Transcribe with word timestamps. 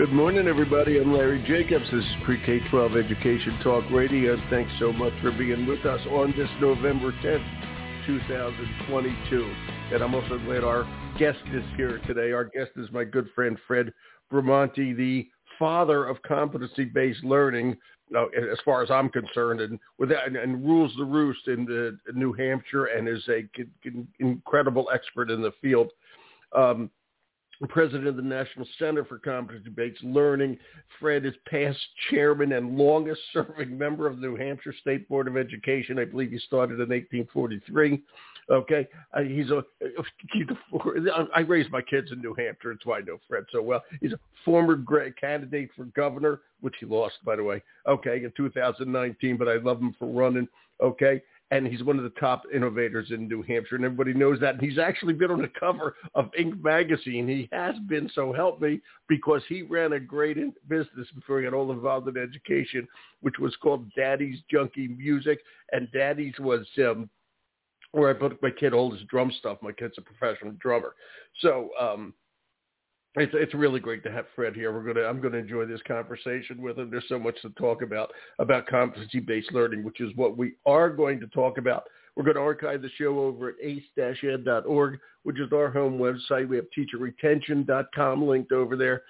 Good 0.00 0.14
morning, 0.14 0.48
everybody. 0.48 0.98
I'm 0.98 1.12
Larry 1.12 1.44
Jacobs. 1.46 1.84
This 1.92 2.02
is 2.02 2.10
Pre-K-12 2.24 3.04
Education 3.04 3.58
Talk 3.62 3.84
Radio. 3.90 4.38
Thanks 4.48 4.72
so 4.78 4.94
much 4.94 5.12
for 5.20 5.30
being 5.30 5.66
with 5.66 5.84
us 5.84 6.00
on 6.06 6.32
this 6.38 6.48
November 6.58 7.12
10th, 7.22 8.06
2022. 8.06 9.54
And 9.92 10.02
I'm 10.02 10.14
also 10.14 10.38
glad 10.38 10.64
our 10.64 10.84
guest 11.18 11.40
is 11.52 11.62
here 11.76 12.00
today. 12.06 12.32
Our 12.32 12.46
guest 12.46 12.70
is 12.76 12.90
my 12.92 13.04
good 13.04 13.28
friend 13.34 13.58
Fred 13.66 13.92
Bramante, 14.32 14.96
the 14.96 15.28
father 15.58 16.06
of 16.06 16.16
competency-based 16.22 17.22
learning, 17.22 17.76
uh, 18.16 18.28
as 18.28 18.58
far 18.64 18.82
as 18.82 18.90
I'm 18.90 19.10
concerned, 19.10 19.60
and 19.60 19.78
that, 19.98 20.26
and, 20.26 20.34
and 20.34 20.64
rules 20.64 20.94
the 20.96 21.04
roost 21.04 21.46
in, 21.46 21.98
New 22.14 22.32
Hampshire, 22.32 22.86
and 22.86 23.06
is 23.06 23.28
a 23.28 23.42
incredible 24.18 24.88
expert 24.94 25.30
in 25.30 25.42
the 25.42 25.52
field. 25.60 25.90
Um, 26.56 26.88
president 27.68 28.06
of 28.06 28.16
the 28.16 28.22
National 28.22 28.66
Center 28.78 29.04
for 29.04 29.18
Competency-Based 29.18 30.02
Learning. 30.02 30.56
Fred 30.98 31.26
is 31.26 31.34
past 31.46 31.78
chairman 32.10 32.52
and 32.52 32.76
longest 32.76 33.20
serving 33.32 33.76
member 33.76 34.06
of 34.06 34.16
the 34.16 34.26
New 34.26 34.36
Hampshire 34.36 34.74
State 34.80 35.08
Board 35.08 35.28
of 35.28 35.36
Education. 35.36 35.98
I 35.98 36.06
believe 36.06 36.30
he 36.30 36.38
started 36.38 36.74
in 36.74 36.88
1843. 36.88 38.02
Okay, 38.50 38.88
uh, 39.14 39.20
he's 39.20 39.50
a, 39.50 39.62
he's 40.32 40.46
a. 40.48 41.28
I 41.34 41.40
raised 41.40 41.70
my 41.70 41.82
kids 41.82 42.10
in 42.10 42.20
New 42.20 42.34
Hampshire. 42.34 42.72
That's 42.72 42.84
why 42.84 42.98
I 42.98 43.02
know 43.02 43.18
Fred 43.28 43.44
so 43.52 43.62
well. 43.62 43.84
He's 44.00 44.12
a 44.12 44.18
former 44.44 44.74
great 44.74 45.16
candidate 45.20 45.70
for 45.76 45.84
governor, 45.84 46.40
which 46.60 46.74
he 46.80 46.86
lost, 46.86 47.14
by 47.24 47.36
the 47.36 47.44
way. 47.44 47.62
Okay, 47.86 48.24
in 48.24 48.32
2019, 48.36 49.36
but 49.36 49.48
I 49.48 49.56
love 49.56 49.80
him 49.80 49.94
for 49.98 50.08
running. 50.08 50.48
Okay, 50.82 51.22
and 51.50 51.66
he's 51.66 51.82
one 51.82 51.98
of 51.98 52.04
the 52.04 52.20
top 52.20 52.44
innovators 52.54 53.10
in 53.10 53.26
New 53.26 53.42
Hampshire, 53.42 53.76
and 53.76 53.84
everybody 53.84 54.14
knows 54.14 54.38
that. 54.40 54.54
And 54.54 54.62
he's 54.62 54.78
actually 54.78 55.14
been 55.14 55.32
on 55.32 55.42
the 55.42 55.50
cover 55.58 55.96
of 56.14 56.30
Inc. 56.38 56.62
magazine. 56.62 57.26
He 57.26 57.48
has 57.52 57.74
been, 57.88 58.08
so 58.14 58.32
help 58.32 58.60
me, 58.60 58.80
because 59.08 59.42
he 59.48 59.62
ran 59.62 59.94
a 59.94 60.00
great 60.00 60.36
business 60.68 61.08
before 61.14 61.40
he 61.40 61.44
got 61.44 61.54
all 61.54 61.72
involved 61.72 62.08
in 62.08 62.16
education, 62.16 62.86
which 63.20 63.38
was 63.40 63.54
called 63.56 63.90
Daddy's 63.96 64.38
Junky 64.52 64.96
Music, 64.96 65.40
and 65.72 65.90
Daddy's 65.92 66.38
was 66.38 66.66
um, 66.78 67.10
where 67.92 68.10
I 68.10 68.12
put 68.12 68.40
my 68.40 68.50
kid 68.50 68.72
all 68.72 68.92
his 68.92 69.02
drum 69.08 69.32
stuff. 69.38 69.58
My 69.60 69.72
kid's 69.72 69.98
a 69.98 70.02
professional 70.02 70.52
drummer, 70.60 70.94
so 71.40 71.70
um, 71.80 72.14
it's 73.16 73.32
it's 73.34 73.54
really 73.54 73.80
great 73.80 74.02
to 74.04 74.12
have 74.12 74.26
Fred 74.36 74.54
here. 74.54 74.72
We're 74.72 74.92
gonna 74.92 75.06
I'm 75.06 75.20
gonna 75.20 75.38
enjoy 75.38 75.66
this 75.66 75.80
conversation 75.86 76.62
with 76.62 76.78
him. 76.78 76.90
There's 76.90 77.08
so 77.08 77.18
much 77.18 77.40
to 77.42 77.50
talk 77.50 77.82
about 77.82 78.12
about 78.38 78.66
competency 78.66 79.20
based 79.20 79.52
learning, 79.52 79.82
which 79.82 80.00
is 80.00 80.14
what 80.16 80.36
we 80.36 80.54
are 80.66 80.90
going 80.90 81.20
to 81.20 81.26
talk 81.28 81.58
about. 81.58 81.84
We're 82.16 82.24
going 82.24 82.36
to 82.36 82.42
archive 82.42 82.82
the 82.82 82.90
show 82.98 83.20
over 83.20 83.50
at 83.50 83.54
ace-ed.org, 83.62 84.98
which 85.22 85.38
is 85.38 85.52
our 85.52 85.70
home 85.70 85.98
website. 85.98 86.48
We 86.48 86.56
have 86.56 86.66
teacherretention.com 86.76 88.26
linked 88.26 88.52
over 88.52 88.76
there. 88.76 89.02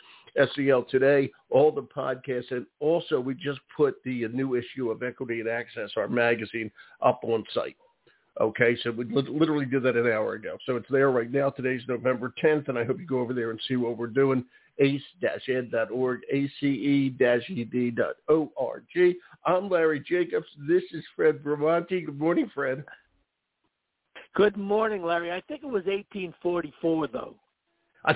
SEL 0.55 0.85
Today, 0.85 1.31
all 1.51 1.73
the 1.73 1.83
podcasts, 1.83 2.53
and 2.53 2.67
also 2.79 3.19
we 3.19 3.35
just 3.35 3.59
put 3.77 3.97
the 4.05 4.29
new 4.29 4.55
issue 4.55 4.91
of 4.91 5.03
Equity 5.03 5.41
and 5.41 5.49
Access, 5.49 5.91
our 5.97 6.07
magazine, 6.09 6.71
up 7.03 7.21
on 7.25 7.43
site. 7.53 7.77
Okay, 8.39 8.77
so 8.83 8.91
we 8.91 9.05
literally 9.05 9.67
did 9.67 9.83
that 9.83 9.97
an 9.97 10.07
hour 10.07 10.35
ago. 10.35 10.57
So 10.65 10.77
it's 10.77 10.87
there 10.91 11.11
right 11.11 11.31
now. 11.31 11.51
Today's 11.51 11.83
November 11.89 12.33
10th, 12.43 12.69
and 12.69 12.79
I 12.79 12.85
hope 12.85 12.99
you 13.01 13.07
go 13.07 13.21
over 13.21 13.35
there 13.35 13.51
and 13.51 13.61
see 13.67 13.77
what 13.77 13.99
we're 13.99 14.07
doing. 14.07 14.45
ace-ed.org, 14.79 16.21
ace-ed.org. 16.31 17.25
I'm 19.47 19.69
Larry 19.69 20.01
Jacobs. 20.01 20.47
This 20.69 20.85
is 20.93 21.05
Fred 21.17 21.43
Bramante. 21.43 22.07
Good 22.07 22.19
morning, 22.19 22.51
Fred. 22.55 22.85
Good 24.35 24.57
morning, 24.57 25.03
Larry. 25.03 25.33
I 25.33 25.41
think 25.43 25.63
it 25.63 25.67
was 25.67 25.85
1844, 25.87 27.09
though. 27.09 27.35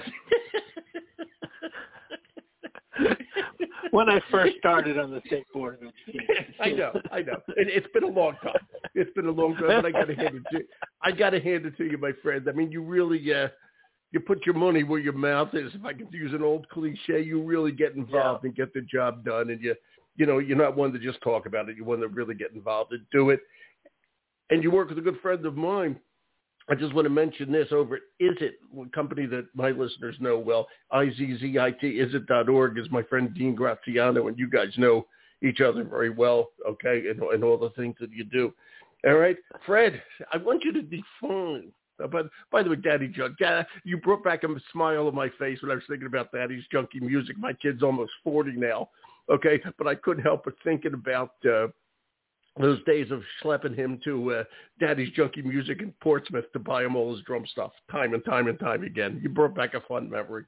when 3.91 4.09
I 4.09 4.21
first 4.31 4.57
started 4.59 4.99
on 4.99 5.11
the 5.11 5.21
state 5.27 5.47
board 5.53 5.79
of 5.83 5.93
education. 6.09 6.55
I 6.61 6.71
know, 6.71 6.93
I 7.13 7.23
know. 7.23 7.37
It, 7.57 7.69
it's 7.69 7.87
been 7.93 8.05
a 8.05 8.09
long 8.09 8.37
time. 8.43 8.55
It's 8.95 9.13
been 9.15 9.27
a 9.27 9.31
long 9.31 9.57
time, 9.57 9.83
but 9.83 9.87
I 9.87 9.91
got 9.91 10.07
to 10.07 10.15
hand 10.15 10.37
it 10.37 10.43
to 10.51 10.59
you. 10.59 10.65
I 11.03 11.13
got 11.13 11.31
to 11.31 11.41
hand 11.41 11.67
it 11.67 11.77
to 11.77 11.85
you, 11.85 11.99
my 11.99 12.13
friend. 12.23 12.47
I 12.49 12.53
mean, 12.53 12.71
you 12.71 12.83
really, 12.83 13.33
uh, 13.33 13.49
you 14.13 14.21
put 14.21 14.47
your 14.47 14.55
money 14.55 14.85
where 14.85 15.01
your 15.01 15.13
mouth 15.13 15.51
is. 15.55 15.73
If 15.75 15.85
I 15.85 15.93
can 15.93 16.09
use 16.11 16.33
an 16.33 16.43
old 16.43 16.69
cliche, 16.69 17.23
you 17.23 17.43
really 17.43 17.73
get 17.73 17.95
involved 17.95 18.45
yeah. 18.45 18.49
and 18.49 18.57
get 18.57 18.73
the 18.75 18.83
job 18.83 19.25
done, 19.25 19.51
and 19.51 19.61
you, 19.63 19.75
you 20.17 20.27
know, 20.27 20.39
you're 20.39 20.57
not 20.57 20.77
one 20.77 20.93
to 20.93 20.99
just 20.99 21.21
talk 21.23 21.47
about 21.47 21.69
it. 21.69 21.77
You're 21.77 21.87
one 21.87 22.01
to 22.01 22.09
really 22.09 22.35
get 22.35 22.53
involved 22.53 22.93
and 22.93 23.03
do 23.11 23.31
it. 23.31 23.41
And 24.51 24.63
you 24.63 24.71
work 24.71 24.89
with 24.89 24.99
a 24.99 25.03
good 25.03 25.19
friend 25.21 25.45
of 25.47 25.57
mine 25.57 25.99
I 26.69 26.75
just 26.75 26.95
want 26.95 27.05
to 27.05 27.11
mention 27.11 27.53
this 27.53 27.69
over 27.73 27.97
at 27.97 28.03
Izzit, 28.23 28.53
a 28.81 28.89
company 28.91 29.27
that 29.27 29.47
my 29.55 29.71
listeners 29.71 30.17
know 30.19 30.39
well, 30.39 30.67
I-Z-Z-I-T, 30.91 31.99
Izzit.org 31.99 32.79
is 32.79 32.91
my 32.91 33.03
friend 33.03 33.35
Dean 33.35 33.55
Graziano, 33.55 34.29
and 34.29 34.39
you 34.39 34.49
guys 34.49 34.73
know 34.79 35.07
each 35.43 35.61
other 35.61 35.85
very 35.85 36.11
well, 36.11 36.49
okay, 36.67 37.09
and, 37.09 37.23
and 37.23 37.45
all 37.45 37.59
the 37.59 37.71
things 37.71 37.97
that 38.01 38.13
you 38.13 38.25
do. 38.25 38.53
All 39.07 39.15
right, 39.15 39.37
Fred, 39.67 40.03
I 40.33 40.39
want 40.39 40.65
you 40.65 40.73
to 40.73 40.83
define. 40.83 41.71
Uh, 42.03 42.07
but 42.07 42.27
by 42.51 42.63
the 42.63 42.71
way, 42.71 42.77
Daddy 42.77 43.09
Junk, 43.09 43.37
you 43.85 43.99
brought 43.99 44.25
back 44.25 44.43
a 44.43 44.49
smile 44.73 45.07
on 45.07 45.15
my 45.15 45.29
face 45.39 45.61
when 45.61 45.71
I 45.71 45.75
was 45.75 45.85
thinking 45.89 46.07
about 46.07 46.33
Daddy's 46.33 46.65
junky 46.73 47.01
music. 47.01 47.37
My 47.39 47.53
kid's 47.53 47.83
almost 47.83 48.13
40 48.25 48.53
now, 48.53 48.89
okay, 49.31 49.61
but 49.77 49.87
I 49.87 49.95
couldn't 49.95 50.25
help 50.25 50.45
but 50.45 50.55
thinking 50.65 50.95
about 50.95 51.33
uh, 51.47 51.67
those 52.61 52.83
days 52.85 53.11
of 53.11 53.23
schlepping 53.43 53.75
him 53.75 54.01
to 54.05 54.33
uh, 54.33 54.45
Daddy's 54.79 55.13
Junky 55.17 55.45
Music 55.45 55.81
in 55.81 55.93
Portsmouth 56.01 56.45
to 56.53 56.59
buy 56.59 56.85
him 56.85 56.95
all 56.97 57.15
his 57.15 57.25
drum 57.25 57.45
stuff, 57.47 57.73
time 57.91 58.15
and 58.15 58.25
time 58.25 58.47
and 58.47 58.59
time 58.59 58.85
again. 58.85 59.21
You 59.23 59.29
brought 59.29 59.55
back 59.55 59.75
a 59.75 59.81
fun 59.81 60.09
memory, 60.09 60.45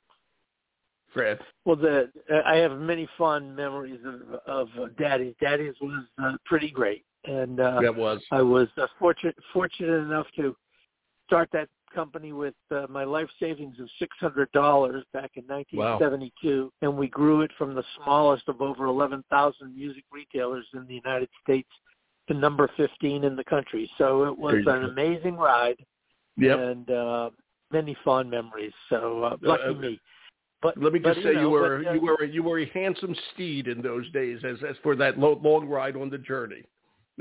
Fred. 1.12 1.38
Well, 1.64 1.76
the 1.76 2.10
uh, 2.32 2.42
I 2.46 2.56
have 2.56 2.78
many 2.78 3.08
fun 3.18 3.54
memories 3.54 4.00
of 4.04 4.40
of 4.46 4.68
uh, 4.80 4.86
Daddy's. 4.98 5.34
Daddy's 5.40 5.74
was 5.80 6.04
uh, 6.22 6.32
pretty 6.44 6.70
great, 6.70 7.04
and 7.24 7.58
uh, 7.58 7.80
that 7.80 7.94
was. 7.94 8.20
I 8.30 8.42
was 8.42 8.68
uh, 8.76 8.86
fortunate 8.98 9.36
fortunate 9.52 9.96
enough 10.04 10.26
to 10.36 10.54
start 11.26 11.48
that 11.52 11.68
company 11.92 12.32
with 12.32 12.54
uh, 12.70 12.86
my 12.88 13.02
life 13.02 13.28
savings 13.40 13.80
of 13.80 13.88
six 13.98 14.16
hundred 14.20 14.52
dollars 14.52 15.02
back 15.12 15.32
in 15.34 15.44
1972, 15.48 16.62
wow. 16.62 16.70
and 16.82 16.96
we 16.96 17.08
grew 17.08 17.40
it 17.40 17.50
from 17.58 17.74
the 17.74 17.82
smallest 17.96 18.44
of 18.48 18.60
over 18.60 18.84
11,000 18.84 19.74
music 19.74 20.04
retailers 20.12 20.66
in 20.74 20.86
the 20.86 20.94
United 20.94 21.28
States 21.42 21.68
to 22.28 22.34
number 22.34 22.70
15 22.76 23.24
in 23.24 23.36
the 23.36 23.44
country. 23.44 23.90
So 23.98 24.24
it 24.24 24.36
was 24.36 24.54
an 24.66 24.84
amazing 24.84 25.36
ride 25.36 25.76
yep. 26.36 26.58
and 26.58 26.90
uh, 26.90 27.30
many 27.72 27.96
fond 28.04 28.30
memories. 28.30 28.72
So 28.88 29.24
uh, 29.24 29.36
lucky 29.42 29.62
uh, 29.64 29.74
me. 29.74 30.00
But 30.62 30.78
let 30.78 30.92
me 30.92 30.98
just 30.98 31.16
but, 31.18 31.22
say 31.22 31.28
you, 31.30 31.34
know, 31.34 31.40
you 31.42 31.50
were 31.50 31.82
but, 31.82 31.90
uh, 31.90 31.92
you 31.92 32.00
were 32.00 32.24
you 32.24 32.42
were 32.42 32.58
a 32.60 32.70
handsome 32.70 33.14
steed 33.34 33.68
in 33.68 33.82
those 33.82 34.10
days 34.12 34.40
as 34.44 34.56
as 34.68 34.76
for 34.82 34.96
that 34.96 35.18
long 35.18 35.66
ride 35.66 35.96
on 35.96 36.10
the 36.10 36.18
journey. 36.18 36.62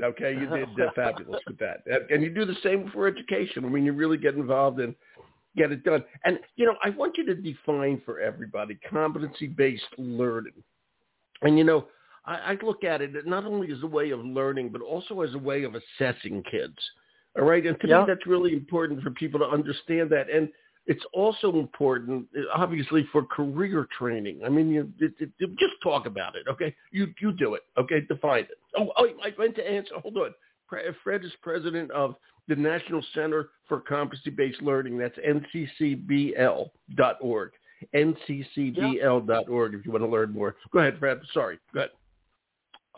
Okay, 0.02 0.32
you 0.32 0.46
did 0.46 0.80
uh, 0.80 0.90
fabulous 0.94 1.40
with 1.46 1.58
that, 1.58 1.84
and 2.10 2.22
you 2.22 2.30
do 2.30 2.44
the 2.44 2.56
same 2.62 2.90
for 2.92 3.06
education. 3.06 3.64
I 3.64 3.68
mean, 3.68 3.84
you 3.84 3.92
really 3.92 4.18
get 4.18 4.34
involved 4.34 4.80
and 4.80 4.94
get 5.56 5.72
it 5.72 5.84
done. 5.84 6.04
And 6.24 6.38
you 6.56 6.66
know, 6.66 6.76
I 6.84 6.90
want 6.90 7.16
you 7.16 7.24
to 7.26 7.34
define 7.34 8.02
for 8.04 8.20
everybody 8.20 8.78
competency-based 8.88 9.98
learning. 9.98 10.52
And 11.42 11.58
you 11.58 11.64
know, 11.64 11.86
I, 12.26 12.34
I 12.52 12.56
look 12.62 12.84
at 12.84 13.00
it 13.00 13.26
not 13.26 13.44
only 13.44 13.72
as 13.72 13.82
a 13.82 13.86
way 13.86 14.10
of 14.10 14.24
learning, 14.24 14.70
but 14.70 14.82
also 14.82 15.20
as 15.22 15.34
a 15.34 15.38
way 15.38 15.64
of 15.64 15.74
assessing 15.74 16.42
kids. 16.50 16.76
All 17.38 17.44
right, 17.44 17.64
and 17.66 17.78
to 17.80 17.88
yeah. 17.88 18.00
me, 18.00 18.06
that's 18.08 18.26
really 18.26 18.54
important 18.54 19.02
for 19.02 19.10
people 19.10 19.38
to 19.40 19.46
understand 19.46 20.10
that. 20.10 20.30
And 20.30 20.48
it's 20.86 21.04
also 21.12 21.58
important, 21.58 22.26
obviously, 22.54 23.06
for 23.12 23.24
career 23.24 23.86
training. 23.98 24.40
I 24.44 24.48
mean, 24.48 24.70
you, 24.70 24.90
it, 24.98 25.12
it, 25.18 25.30
just 25.58 25.74
talk 25.82 26.06
about 26.06 26.34
it, 26.36 26.46
okay? 26.48 26.74
You 26.92 27.08
you 27.20 27.32
do 27.32 27.54
it, 27.54 27.62
okay? 27.76 28.00
Define 28.08 28.44
it. 28.44 28.58
Oh, 28.76 28.90
oh, 28.96 29.08
I 29.22 29.32
meant 29.38 29.56
to 29.56 29.68
answer. 29.68 29.94
Hold 30.02 30.16
on. 30.16 30.34
Fred 30.68 31.24
is 31.24 31.32
president 31.42 31.90
of 31.90 32.16
the 32.48 32.56
National 32.56 33.04
Center 33.14 33.50
for 33.68 33.80
Competency-Based 33.80 34.62
Learning. 34.62 34.98
That's 34.98 35.16
nccbl.org. 35.18 36.70
nccbl.org 37.94 39.74
if 39.74 39.86
you 39.86 39.92
want 39.92 40.04
to 40.04 40.08
learn 40.08 40.32
more. 40.32 40.56
Go 40.72 40.78
ahead, 40.80 40.98
Fred. 40.98 41.20
Sorry. 41.32 41.58
Go 41.74 41.80
ahead. 41.80 41.90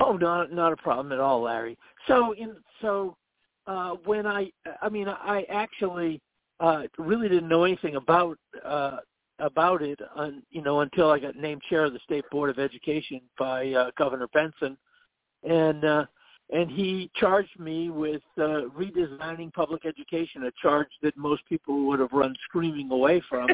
Oh, 0.00 0.16
not 0.16 0.52
not 0.52 0.72
a 0.72 0.76
problem 0.76 1.12
at 1.12 1.20
all, 1.20 1.42
Larry. 1.42 1.76
So 2.06 2.32
in 2.32 2.56
so 2.80 3.16
uh, 3.66 3.96
when 4.04 4.26
I 4.26 4.50
I 4.80 4.88
mean 4.88 5.08
I 5.08 5.44
actually 5.50 6.20
uh, 6.60 6.84
really 6.98 7.28
didn't 7.28 7.48
know 7.48 7.64
anything 7.64 7.96
about 7.96 8.38
uh, 8.64 8.98
about 9.38 9.82
it, 9.82 10.00
on, 10.16 10.42
you 10.50 10.62
know, 10.62 10.80
until 10.80 11.10
I 11.10 11.18
got 11.18 11.36
named 11.36 11.62
chair 11.68 11.84
of 11.84 11.92
the 11.92 12.00
state 12.00 12.24
board 12.30 12.50
of 12.50 12.58
education 12.58 13.20
by 13.38 13.68
uh, 13.72 13.90
Governor 13.96 14.28
Benson, 14.28 14.76
and 15.44 15.84
uh, 15.84 16.06
and 16.50 16.70
he 16.70 17.10
charged 17.14 17.58
me 17.58 17.90
with 17.90 18.22
uh, 18.38 18.62
redesigning 18.76 19.52
public 19.52 19.84
education, 19.84 20.44
a 20.44 20.52
charge 20.60 20.88
that 21.02 21.16
most 21.16 21.42
people 21.48 21.86
would 21.86 22.00
have 22.00 22.12
run 22.12 22.34
screaming 22.48 22.90
away 22.90 23.22
from, 23.28 23.48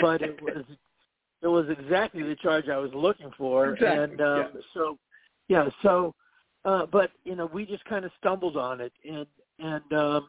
but 0.00 0.22
it 0.22 0.40
was 0.42 0.64
it 1.42 1.48
was 1.48 1.66
exactly 1.68 2.22
the 2.22 2.36
charge 2.36 2.68
I 2.68 2.78
was 2.78 2.90
looking 2.94 3.30
for, 3.36 3.70
exactly. 3.74 4.04
and 4.04 4.20
um, 4.20 4.38
yeah. 4.54 4.60
so 4.74 4.98
yeah. 5.48 5.68
So, 5.82 6.14
uh, 6.64 6.86
but 6.86 7.10
you 7.24 7.34
know, 7.34 7.46
we 7.46 7.66
just 7.66 7.84
kind 7.84 8.04
of 8.04 8.10
stumbled 8.18 8.56
on 8.56 8.80
it, 8.80 8.92
and 9.08 9.26
and 9.58 9.92
um, 9.92 10.28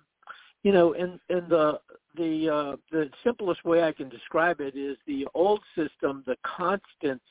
you 0.64 0.72
know, 0.72 0.94
and 0.94 1.20
and 1.30 1.50
the 1.50 1.80
the 2.16 2.50
uh, 2.50 2.76
the 2.92 3.10
simplest 3.24 3.64
way 3.66 3.84
I 3.84 3.92
can 3.92 4.10
describe 4.10 4.62
it 4.62 4.76
is 4.76 4.98
the 5.08 5.28
old 5.34 5.62
system. 5.76 6.24
The 6.26 6.38
constants 6.44 7.26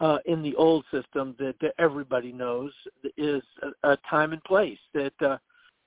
uh, 0.00 0.18
in 0.24 0.42
the 0.42 0.54
old 0.56 0.84
system 0.90 1.34
that, 1.38 1.54
that 1.60 1.74
everybody 1.78 2.32
knows 2.32 2.72
is 3.16 3.42
a, 3.62 3.92
a 3.92 3.96
time 4.08 4.32
and 4.32 4.42
place 4.44 4.78
that 4.94 5.12
uh, 5.20 5.36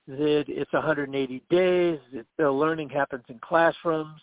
that 0.06 0.44
it's 0.48 0.72
180 0.72 1.42
days. 1.50 1.98
That 2.12 2.26
the 2.38 2.50
learning 2.50 2.90
happens 2.90 3.24
in 3.28 3.38
classrooms, 3.40 4.20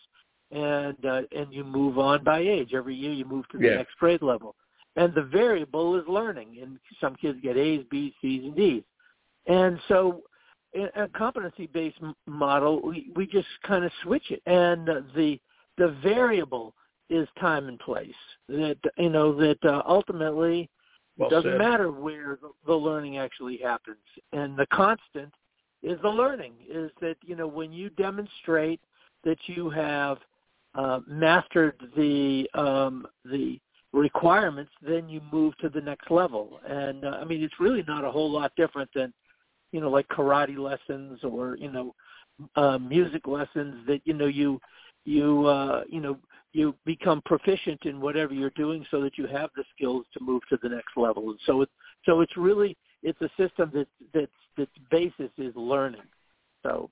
and 0.52 1.06
uh, 1.06 1.22
and 1.36 1.54
you 1.54 1.64
move 1.64 1.98
on 2.00 2.24
by 2.24 2.40
age. 2.40 2.74
Every 2.74 2.96
year 2.96 3.12
you 3.12 3.26
move 3.26 3.48
to 3.50 3.58
the 3.58 3.66
Yeah. 3.66 3.76
next 3.78 3.98
grade 4.00 4.22
level, 4.22 4.56
and 4.96 5.14
the 5.14 5.24
variable 5.24 6.00
is 6.00 6.08
learning. 6.08 6.58
And 6.62 6.78
some 7.00 7.16
kids 7.16 7.40
get 7.42 7.58
A's, 7.58 7.86
B's, 7.90 8.14
C's, 8.22 8.44
and 8.44 8.56
D's, 8.56 8.84
and 9.48 9.80
so 9.88 10.24
in 10.74 10.90
a 10.96 11.08
competency-based 11.10 12.00
model, 12.28 12.82
we 12.82 13.12
we 13.16 13.28
just 13.28 13.48
kind 13.66 13.84
of 13.84 13.92
switch 14.04 14.32
it, 14.32 14.42
and 14.46 14.88
the 15.16 15.40
the 15.78 15.98
variable 16.04 16.74
is 17.10 17.28
time 17.40 17.68
and 17.68 17.80
place. 17.80 18.10
That 18.48 18.78
you 18.98 19.10
know 19.10 19.36
that 19.36 19.64
uh, 19.64 19.82
ultimately 19.86 20.70
Well 21.18 21.30
doesn't 21.30 21.52
said. 21.52 21.58
matter 21.58 21.92
where 21.92 22.38
the, 22.42 22.52
the 22.66 22.76
learning 22.76 23.18
actually 23.18 23.58
happens, 23.58 23.98
and 24.32 24.58
the 24.58 24.68
constant 24.68 25.34
is 25.84 26.00
the 26.02 26.10
learning. 26.10 26.54
Is 26.70 26.92
that 27.02 27.18
you 27.26 27.36
know 27.36 27.48
when 27.48 27.74
you 27.74 27.90
demonstrate 27.92 28.80
that 29.24 29.38
you 29.48 29.70
have 29.70 30.20
uh, 30.76 31.00
mastered 31.08 31.76
the 31.98 32.50
um, 32.54 33.06
the 33.26 33.60
requirements, 33.94 34.72
then 34.82 35.10
you 35.10 35.22
move 35.32 35.58
to 35.58 35.70
the 35.70 35.82
next 35.82 36.10
level. 36.10 36.60
And 36.68 37.06
uh, 37.06 37.18
I 37.22 37.26
mean, 37.26 37.44
it's 37.44 37.60
really 37.60 37.84
not 37.88 38.06
a 38.06 38.12
whole 38.12 38.32
lot 38.32 38.52
different 38.56 38.90
than 38.96 39.14
you 39.72 39.82
know 39.82 39.90
like 39.90 40.08
karate 40.08 40.58
lessons 40.58 41.24
or 41.24 41.58
you 41.58 41.72
know 41.72 41.96
uh, 42.56 42.78
music 42.78 43.28
lessons 43.28 43.86
that 43.88 44.02
you 44.06 44.14
know 44.14 44.28
you 44.28 44.60
you 45.06 45.46
uh, 45.46 45.84
you 45.90 46.00
know 46.00 46.18
you 46.54 46.76
become 46.86 47.22
proficient 47.26 47.80
in 47.86 48.02
whatever 48.02 48.34
you're 48.34 48.50
doing 48.52 48.86
so 48.92 49.02
that 49.02 49.18
you 49.18 49.26
have 49.26 49.50
the 49.56 49.64
skills 49.76 50.06
to 50.14 50.24
move 50.24 50.42
to 50.50 50.58
the 50.62 50.70
next 50.70 50.98
level. 50.98 51.30
And 51.30 51.40
so 51.46 51.62
it's 51.62 51.72
so 52.06 52.22
it's 52.22 52.36
really 52.36 52.78
it's 53.04 53.20
a 53.22 53.30
system 53.38 53.72
that 53.74 53.88
that's 54.14 54.32
that's 54.58 54.72
basis 54.90 55.32
is 55.38 55.54
learning. 55.56 56.02
So 56.64 56.90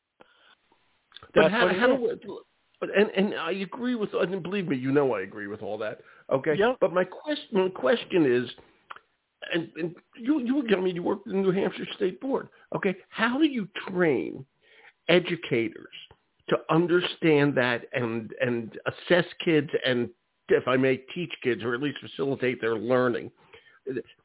But 1.36 1.52
how, 1.52 1.68
how 1.68 1.88
do 1.88 2.40
but 2.80 2.90
and 2.98 3.10
and 3.16 3.36
I 3.36 3.52
agree 3.52 3.96
with 3.96 4.14
and 4.14 4.42
believe 4.42 4.68
me, 4.68 4.78
you 4.78 4.92
know 4.92 5.14
I 5.14 5.22
agree 5.22 5.48
with 5.48 5.62
all 5.62 5.78
that. 5.80 6.00
Okay. 6.32 6.56
Yep. 6.58 6.78
But 6.80 6.94
my 6.94 7.04
question 7.04 7.48
my 7.52 7.70
question 7.70 8.26
is 8.26 8.50
and, 9.54 9.70
and 9.78 9.96
you 10.16 10.40
you 10.40 10.64
I 10.76 10.80
mean 10.80 10.96
you 10.96 11.04
worked 11.04 11.28
in 11.28 11.34
the 11.34 11.40
New 11.40 11.52
Hampshire 11.52 11.88
State 11.96 12.22
Board. 12.22 12.50
Okay. 12.76 12.96
How 13.10 13.38
do 13.38 13.46
you 13.46 13.68
train 13.88 14.46
educators 15.08 15.88
to 16.50 16.58
understand 16.70 17.56
that 17.56 17.86
and 17.94 18.32
and 18.42 18.78
assess 18.86 19.26
kids 19.44 19.70
and 19.86 20.10
if 20.48 20.68
I 20.68 20.78
may 20.78 20.98
teach 21.14 21.32
kids 21.44 21.64
or 21.64 21.76
at 21.76 21.82
least 21.82 22.00
facilitate 22.00 22.62
their 22.62 22.76
learning? 22.76 23.32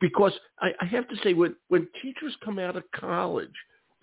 Because 0.00 0.32
I, 0.60 0.72
I 0.80 0.84
have 0.86 1.08
to 1.08 1.16
say 1.22 1.34
when 1.34 1.56
when 1.68 1.88
teachers 2.02 2.36
come 2.44 2.58
out 2.58 2.76
of 2.76 2.84
college 2.94 3.54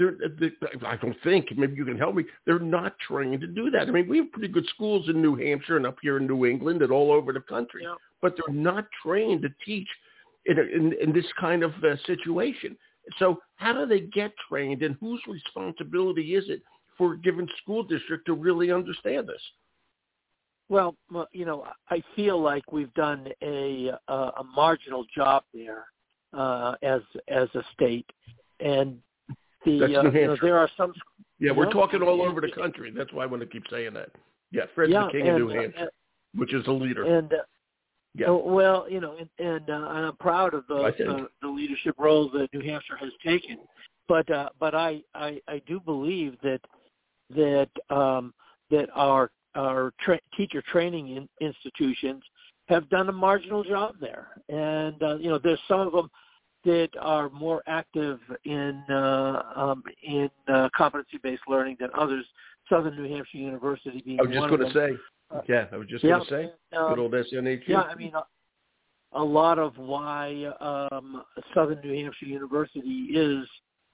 they're, 0.02 0.30
they 0.40 0.52
I 0.86 0.96
don't 0.96 1.16
think, 1.24 1.56
maybe 1.56 1.76
you 1.76 1.86
can 1.86 1.98
help 1.98 2.16
me, 2.16 2.26
they're 2.46 2.60
not 2.60 2.98
trained 3.00 3.42
to 3.42 3.48
do 3.48 3.70
that. 3.72 3.88
I 3.88 3.92
mean, 3.92 4.08
we 4.08 4.18
have 4.18 4.32
pretty 4.32 4.48
good 4.48 4.66
schools 4.74 5.08
in 5.10 5.22
New 5.22 5.36
Hampshire 5.36 5.78
and 5.78 5.86
up 5.86 5.98
here 6.02 6.18
in 6.18 6.26
New 6.26 6.46
England 6.46 6.82
and 6.82 6.92
all 6.92 7.12
over 7.12 7.32
the 7.32 7.42
country, 7.42 7.84
Yeah. 7.84 7.96
but 8.22 8.36
they're 8.36 8.56
not 8.56 8.88
trained 9.04 9.44
to 9.44 9.50
teach 9.66 9.88
in, 10.46 10.58
a, 10.58 10.62
in, 10.62 10.94
in 11.02 11.14
this 11.14 11.26
kind 11.40 11.64
of 11.64 11.72
uh, 11.84 11.96
situation. 12.06 12.76
So 13.20 13.40
how 13.58 13.74
do 13.74 13.86
they 13.86 14.02
get 14.02 14.32
trained 14.50 14.82
and 14.82 14.96
whose 15.00 15.22
responsibility 15.28 16.36
is 16.36 16.46
it 16.48 16.62
for 16.98 17.14
a 17.14 17.18
given 17.20 17.48
school 17.62 17.84
district 17.84 18.26
to 18.26 18.34
really 18.34 18.72
understand 18.72 19.28
this? 19.28 19.42
Well, 20.70 20.96
well, 21.12 21.28
you 21.34 21.46
know, 21.46 21.66
I 21.90 22.02
feel 22.16 22.42
like 22.42 22.72
we've 22.72 22.94
done 22.94 23.28
a 23.44 23.92
a, 24.08 24.14
a 24.14 24.44
marginal 24.56 25.06
job 25.14 25.44
there 25.54 25.86
uh, 26.34 26.76
as 26.82 27.02
as 27.28 27.50
a 27.56 27.64
state, 27.74 28.10
and 28.62 29.00
the 29.66 29.80
That's 29.80 29.94
uh, 29.96 30.02
New 30.04 30.10
you 30.10 30.14
know, 30.14 30.28
Hampshire. 30.28 30.46
there 30.46 30.58
are 30.58 30.70
some 30.78 30.94
Yeah, 31.40 31.52
we're 31.52 31.72
talking 31.72 32.02
all 32.02 32.22
over 32.22 32.42
the 32.42 32.52
country. 32.52 32.92
That's 32.96 33.12
why 33.14 33.24
I 33.24 33.26
want 33.26 33.42
to 33.42 33.48
keep 33.48 33.64
saying 33.70 33.94
that. 33.94 34.10
Yeah, 34.52 34.64
Fred's 34.76 34.92
yeah, 34.92 35.06
the 35.06 35.12
king 35.12 35.28
and, 35.28 35.42
of 35.42 35.48
New 35.48 35.50
uh, 35.50 35.62
Hampshire, 35.62 35.92
which 36.36 36.54
is 36.54 36.66
a 36.68 36.72
leader. 36.72 37.04
and 37.04 37.32
uh, 37.34 37.38
Yeah. 38.16 38.28
Oh, 38.28 38.44
well, 38.46 38.88
you 38.90 39.00
know, 39.00 39.16
and, 39.18 39.30
and, 39.40 39.70
uh, 39.70 39.90
and 39.90 40.06
I'm 40.08 40.18
proud 40.18 40.54
of 40.54 40.66
the, 40.68 40.94
the 40.98 41.28
the 41.42 41.48
leadership 41.48 41.96
role 41.98 42.30
that 42.32 42.54
New 42.54 42.62
Hampshire 42.62 42.98
has 42.98 43.12
taken. 43.24 43.58
But 44.08 44.30
uh, 44.30 44.50
but 44.60 44.76
I, 44.76 45.02
I 45.16 45.42
I 45.48 45.62
do 45.68 45.80
believe 45.80 46.36
that 46.44 46.60
that 47.30 47.70
um, 47.90 48.34
that 48.70 48.90
our 48.94 49.32
our 49.56 49.94
tra- 50.00 50.20
teacher 50.36 50.62
training 50.70 51.16
in, 51.16 51.30
institutions 51.40 52.24
have 52.68 52.90
done 52.90 53.08
a 53.10 53.12
marginal 53.12 53.64
job 53.64 53.96
there, 54.02 54.30
and 54.50 55.02
uh, 55.02 55.16
you 55.16 55.30
know, 55.30 55.40
there's 55.42 55.60
some 55.68 55.80
of 55.80 55.94
them 55.94 56.10
that 56.66 56.90
are 57.00 57.30
more 57.30 57.64
active 57.68 58.20
in 58.46 58.84
uh, 58.90 59.42
um, 59.56 59.84
in 60.04 60.30
uh, 60.48 60.70
competency-based 60.76 61.44
learning 61.48 61.78
than 61.80 61.90
others. 61.98 62.26
Southern 62.70 62.96
New 62.96 63.14
Hampshire 63.14 63.38
University 63.38 64.02
being 64.06 64.18
one 64.18 64.28
of 64.28 64.32
them. 64.34 64.44
I 64.44 64.52
was 64.52 64.60
just 64.62 64.74
going 64.74 64.94
to 64.94 64.96
say, 64.96 65.02
Uh, 65.36 65.42
yeah, 65.50 65.66
I 65.72 65.78
was 65.78 65.88
just 65.88 66.04
yeah, 66.04 66.12
going 66.12 66.26
to 66.26 66.30
say, 66.30 66.78
um, 66.78 66.90
good 66.90 67.00
old 67.00 67.12
SNHU. 67.12 67.68
yeah, 67.68 67.82
I 67.82 67.96
mean, 67.96 68.14
a, 68.14 68.24
a 69.14 69.24
lot 69.24 69.60
of 69.60 69.78
why 69.78 70.52
um, 70.62 71.24
Southern 71.54 71.82
New 71.82 72.02
Hampshire 72.02 72.26
University 72.28 73.08
is 73.14 73.46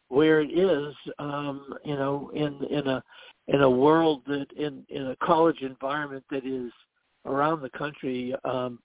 where 0.10 0.42
it 0.42 0.52
is, 0.52 0.94
um, 1.20 1.74
you 1.84 1.96
know, 1.96 2.32
in 2.34 2.64
in 2.66 2.88
a 2.88 3.04
in 3.48 3.62
a 3.62 3.70
world 3.70 4.22
that 4.28 4.48
in 4.58 4.86
in 4.90 5.08
a 5.08 5.16
college 5.18 5.62
environment 5.62 6.24
that 6.30 6.46
is 6.46 6.72
around 7.26 7.62
the 7.62 7.70
country 7.70 8.36
um, 8.46 8.80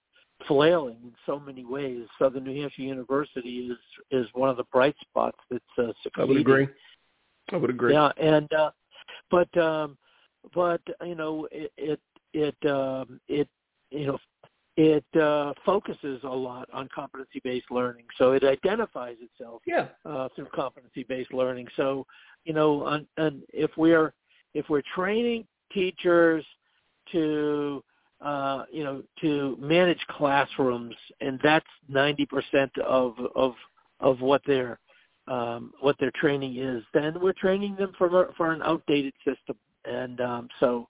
flailing 0.46 0.98
in 1.02 1.12
so 1.26 1.38
many 1.38 1.64
ways. 1.64 2.06
Southern 2.18 2.44
New 2.44 2.60
Hampshire 2.60 2.82
University 2.82 3.70
is 3.70 3.78
is 4.10 4.26
one 4.34 4.48
of 4.50 4.56
the 4.56 4.64
bright 4.64 4.96
spots 5.00 5.38
that's 5.50 5.64
uh, 5.78 5.92
I 6.16 6.24
would 6.24 6.36
agree. 6.36 6.68
I 7.50 7.56
would 7.56 7.70
agree. 7.70 7.92
Yeah, 7.92 8.10
and 8.16 8.52
uh, 8.52 8.70
but 9.30 9.56
um, 9.56 9.96
but 10.54 10.80
you 11.04 11.14
know 11.14 11.48
it 11.50 11.72
it 11.76 12.00
it, 12.32 12.70
um, 12.70 13.20
it 13.28 13.48
you 13.90 14.06
know 14.06 14.18
it 14.76 15.04
uh, 15.20 15.52
focuses 15.66 16.20
a 16.24 16.28
lot 16.28 16.68
on 16.72 16.88
competency 16.94 17.40
based 17.44 17.70
learning, 17.70 18.06
so 18.16 18.32
it 18.32 18.42
identifies 18.42 19.16
itself 19.20 19.60
Yeah. 19.66 19.88
uh, 20.06 20.28
through 20.34 20.46
competency 20.54 21.04
based 21.04 21.32
learning. 21.32 21.68
So 21.76 22.06
you 22.44 22.54
know, 22.54 22.84
on, 22.84 23.06
and 23.18 23.43
if 23.52 23.70
we're 23.76 24.14
if 24.55 24.69
we're 24.69 24.82
training 24.94 25.46
teachers 25.72 26.44
to 27.12 27.82
uh, 28.22 28.64
you 28.72 28.84
know 28.84 29.02
to 29.20 29.56
manage 29.60 30.00
classrooms, 30.08 30.94
and 31.20 31.41
that's 31.43 31.67
ninety 31.88 32.26
percent 32.26 32.72
of 32.79 33.14
of 33.34 33.55
of 34.00 34.20
what 34.20 34.43
their 34.46 34.79
um, 35.29 35.72
what 35.81 35.96
their 36.00 36.12
training 36.14 36.58
is, 36.58 36.82
then 36.93 37.14
we're 37.20 37.32
training 37.32 37.76
them 37.76 37.93
for 37.96 38.32
for 38.36 38.52
an 38.52 38.62
outdated 38.62 39.14
system. 39.24 39.56
And 39.84 40.20
um, 40.20 40.48
so 40.60 40.88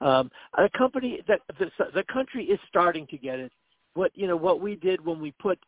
um, 0.00 0.30
a 0.58 0.68
company 0.76 1.20
that 1.28 1.40
the, 1.58 1.70
the 1.94 2.04
country 2.12 2.44
is 2.44 2.58
starting 2.68 3.06
to 3.08 3.16
get 3.16 3.38
it. 3.38 3.52
What 3.94 4.10
you 4.14 4.26
know 4.26 4.36
what 4.36 4.60
we 4.60 4.76
did 4.76 5.04
when 5.04 5.20
we 5.20 5.32
put 5.32 5.58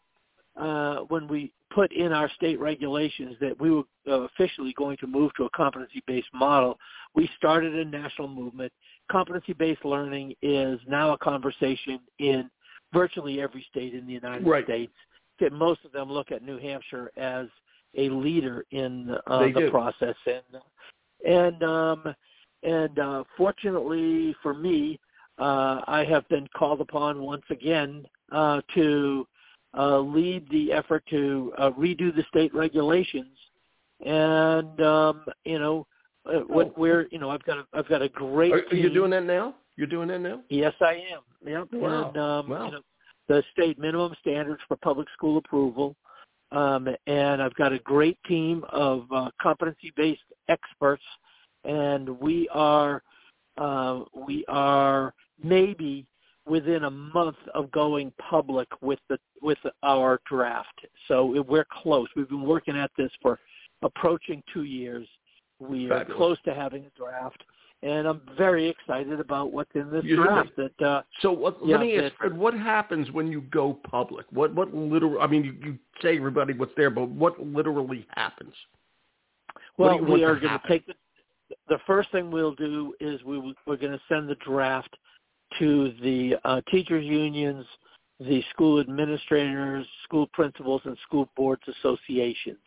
uh, 0.56 0.98
when 1.08 1.28
we 1.28 1.52
put 1.74 1.92
in 1.92 2.12
our 2.12 2.30
state 2.36 2.60
regulations 2.60 3.36
that 3.40 3.60
we 3.60 3.70
were 3.70 3.82
uh, 4.08 4.20
officially 4.20 4.72
going 4.78 4.96
to 4.98 5.06
move 5.06 5.32
to 5.36 5.44
a 5.44 5.50
competency-based 5.50 6.28
model, 6.32 6.78
we 7.14 7.28
started 7.36 7.74
a 7.74 7.84
national 7.84 8.28
movement. 8.28 8.72
Competency-based 9.10 9.84
learning 9.84 10.34
is 10.42 10.80
now 10.88 11.12
a 11.12 11.18
conversation 11.18 12.00
in 12.18 12.50
virtually 12.92 13.40
every 13.40 13.64
state 13.70 13.94
in 13.94 14.06
the 14.06 14.12
United 14.12 14.46
Right. 14.46 14.64
States. 14.64 14.92
That 15.40 15.52
most 15.52 15.84
of 15.84 15.90
them 15.90 16.10
look 16.10 16.30
at 16.30 16.44
New 16.44 16.58
Hampshire 16.58 17.10
as 17.16 17.48
a 17.96 18.08
leader 18.08 18.64
in 18.70 19.16
uh, 19.26 19.46
the 19.48 19.52
do. 19.52 19.70
process, 19.70 20.14
and 20.26 20.62
and 21.26 21.62
um, 21.64 22.14
and 22.62 22.98
uh, 22.98 23.24
fortunately 23.36 24.34
for 24.42 24.54
me, 24.54 25.00
uh, 25.38 25.80
I 25.86 26.04
have 26.08 26.28
been 26.28 26.46
called 26.56 26.80
upon 26.80 27.20
once 27.20 27.42
again 27.50 28.06
uh, 28.30 28.60
to 28.74 29.26
uh, 29.76 29.98
lead 29.98 30.48
the 30.50 30.72
effort 30.72 31.04
to 31.10 31.52
uh, 31.58 31.70
redo 31.72 32.14
the 32.14 32.24
state 32.28 32.54
regulations, 32.54 33.36
and 34.04 34.80
um, 34.80 35.24
you 35.44 35.58
know, 35.58 35.86
uh, 36.26 36.40
what 36.40 36.68
Oh. 36.68 36.74
we're 36.76 37.06
you 37.10 37.18
know 37.18 37.30
I've 37.30 37.42
got 37.44 37.58
a 37.58 37.66
I've 37.72 37.88
got 37.88 38.02
a 38.02 38.08
great. 38.08 38.52
Are, 38.52 38.64
are 38.70 38.74
you 38.76 38.90
doing 38.90 39.10
that 39.10 39.24
now? 39.24 39.54
You're 39.76 39.86
doing 39.86 40.08
that 40.08 40.20
now? 40.20 40.40
Yes, 40.48 40.74
I 40.80 40.94
am. 41.12 41.20
Yep. 41.46 41.68
Wow. 41.72 42.08
And 42.08 42.16
um, 42.16 42.48
Wow. 42.48 42.66
you 42.66 42.72
know, 42.72 42.80
the 43.28 43.42
state 43.52 43.78
minimum 43.78 44.14
standards 44.20 44.62
for 44.68 44.76
public 44.76 45.08
school 45.14 45.38
approval, 45.38 45.96
um, 46.52 46.88
and 47.06 47.42
I've 47.42 47.54
got 47.54 47.72
a 47.72 47.78
great 47.80 48.18
team 48.28 48.64
of 48.70 49.06
uh, 49.12 49.30
competency-based 49.40 50.20
experts, 50.48 51.02
and 51.64 52.08
we 52.20 52.48
are 52.52 53.02
uh, 53.58 54.02
we 54.14 54.44
are 54.48 55.12
maybe 55.42 56.06
within 56.46 56.84
a 56.84 56.90
month 56.90 57.36
of 57.54 57.70
going 57.72 58.12
public 58.30 58.68
with 58.80 58.98
the 59.08 59.18
with 59.42 59.58
our 59.82 60.20
draft. 60.28 60.80
So 61.08 61.42
we're 61.48 61.66
close. 61.82 62.06
We've 62.14 62.28
been 62.28 62.42
working 62.42 62.76
at 62.76 62.90
this 62.96 63.10
for 63.20 63.40
approaching 63.82 64.42
two 64.52 64.64
years. 64.64 65.06
We 65.60 65.90
are 65.90 66.04
close 66.04 66.38
to 66.44 66.54
having 66.54 66.84
a 66.84 66.98
draft, 66.98 67.42
and 67.82 68.06
I'm 68.06 68.20
very 68.36 68.68
excited 68.68 69.20
about 69.20 69.52
what's 69.52 69.70
in 69.74 69.90
this 69.90 70.04
You 70.04 70.16
draft. 70.16 70.50
That 70.56 70.82
uh, 70.86 71.02
So 71.22 71.32
what, 71.32 71.58
Yeah, 71.64 71.76
let 71.76 71.86
me 71.86 71.98
ask 71.98 72.14
Fred, 72.16 72.36
what 72.36 72.54
happens 72.54 73.10
when 73.12 73.28
you 73.28 73.42
go 73.42 73.78
public? 73.88 74.26
What 74.30 74.54
what 74.54 74.74
literal? 74.74 75.20
I 75.20 75.26
mean, 75.26 75.44
you, 75.44 75.52
you 75.64 75.78
say 76.02 76.16
everybody 76.16 76.54
what's 76.54 76.72
there, 76.76 76.90
but 76.90 77.08
what 77.08 77.40
literally 77.40 78.06
happens? 78.10 78.54
Well, 79.78 79.98
we 80.00 80.24
are 80.24 80.38
going 80.38 80.58
to 80.58 80.68
take 80.68 80.86
the 80.86 80.94
the 81.68 81.78
first 81.86 82.10
thing 82.10 82.30
we'll 82.30 82.54
do 82.54 82.94
is 83.00 83.22
we 83.24 83.54
we're 83.66 83.76
going 83.76 83.92
to 83.92 84.00
send 84.08 84.28
the 84.28 84.36
draft 84.36 84.94
to 85.58 85.92
the 86.02 86.36
uh, 86.44 86.60
teachers 86.70 87.04
unions, 87.04 87.64
the 88.18 88.42
school 88.50 88.80
administrators, 88.80 89.86
school 90.04 90.26
principals, 90.32 90.82
and 90.84 90.96
school 91.06 91.28
boards 91.36 91.62
associations 91.78 92.58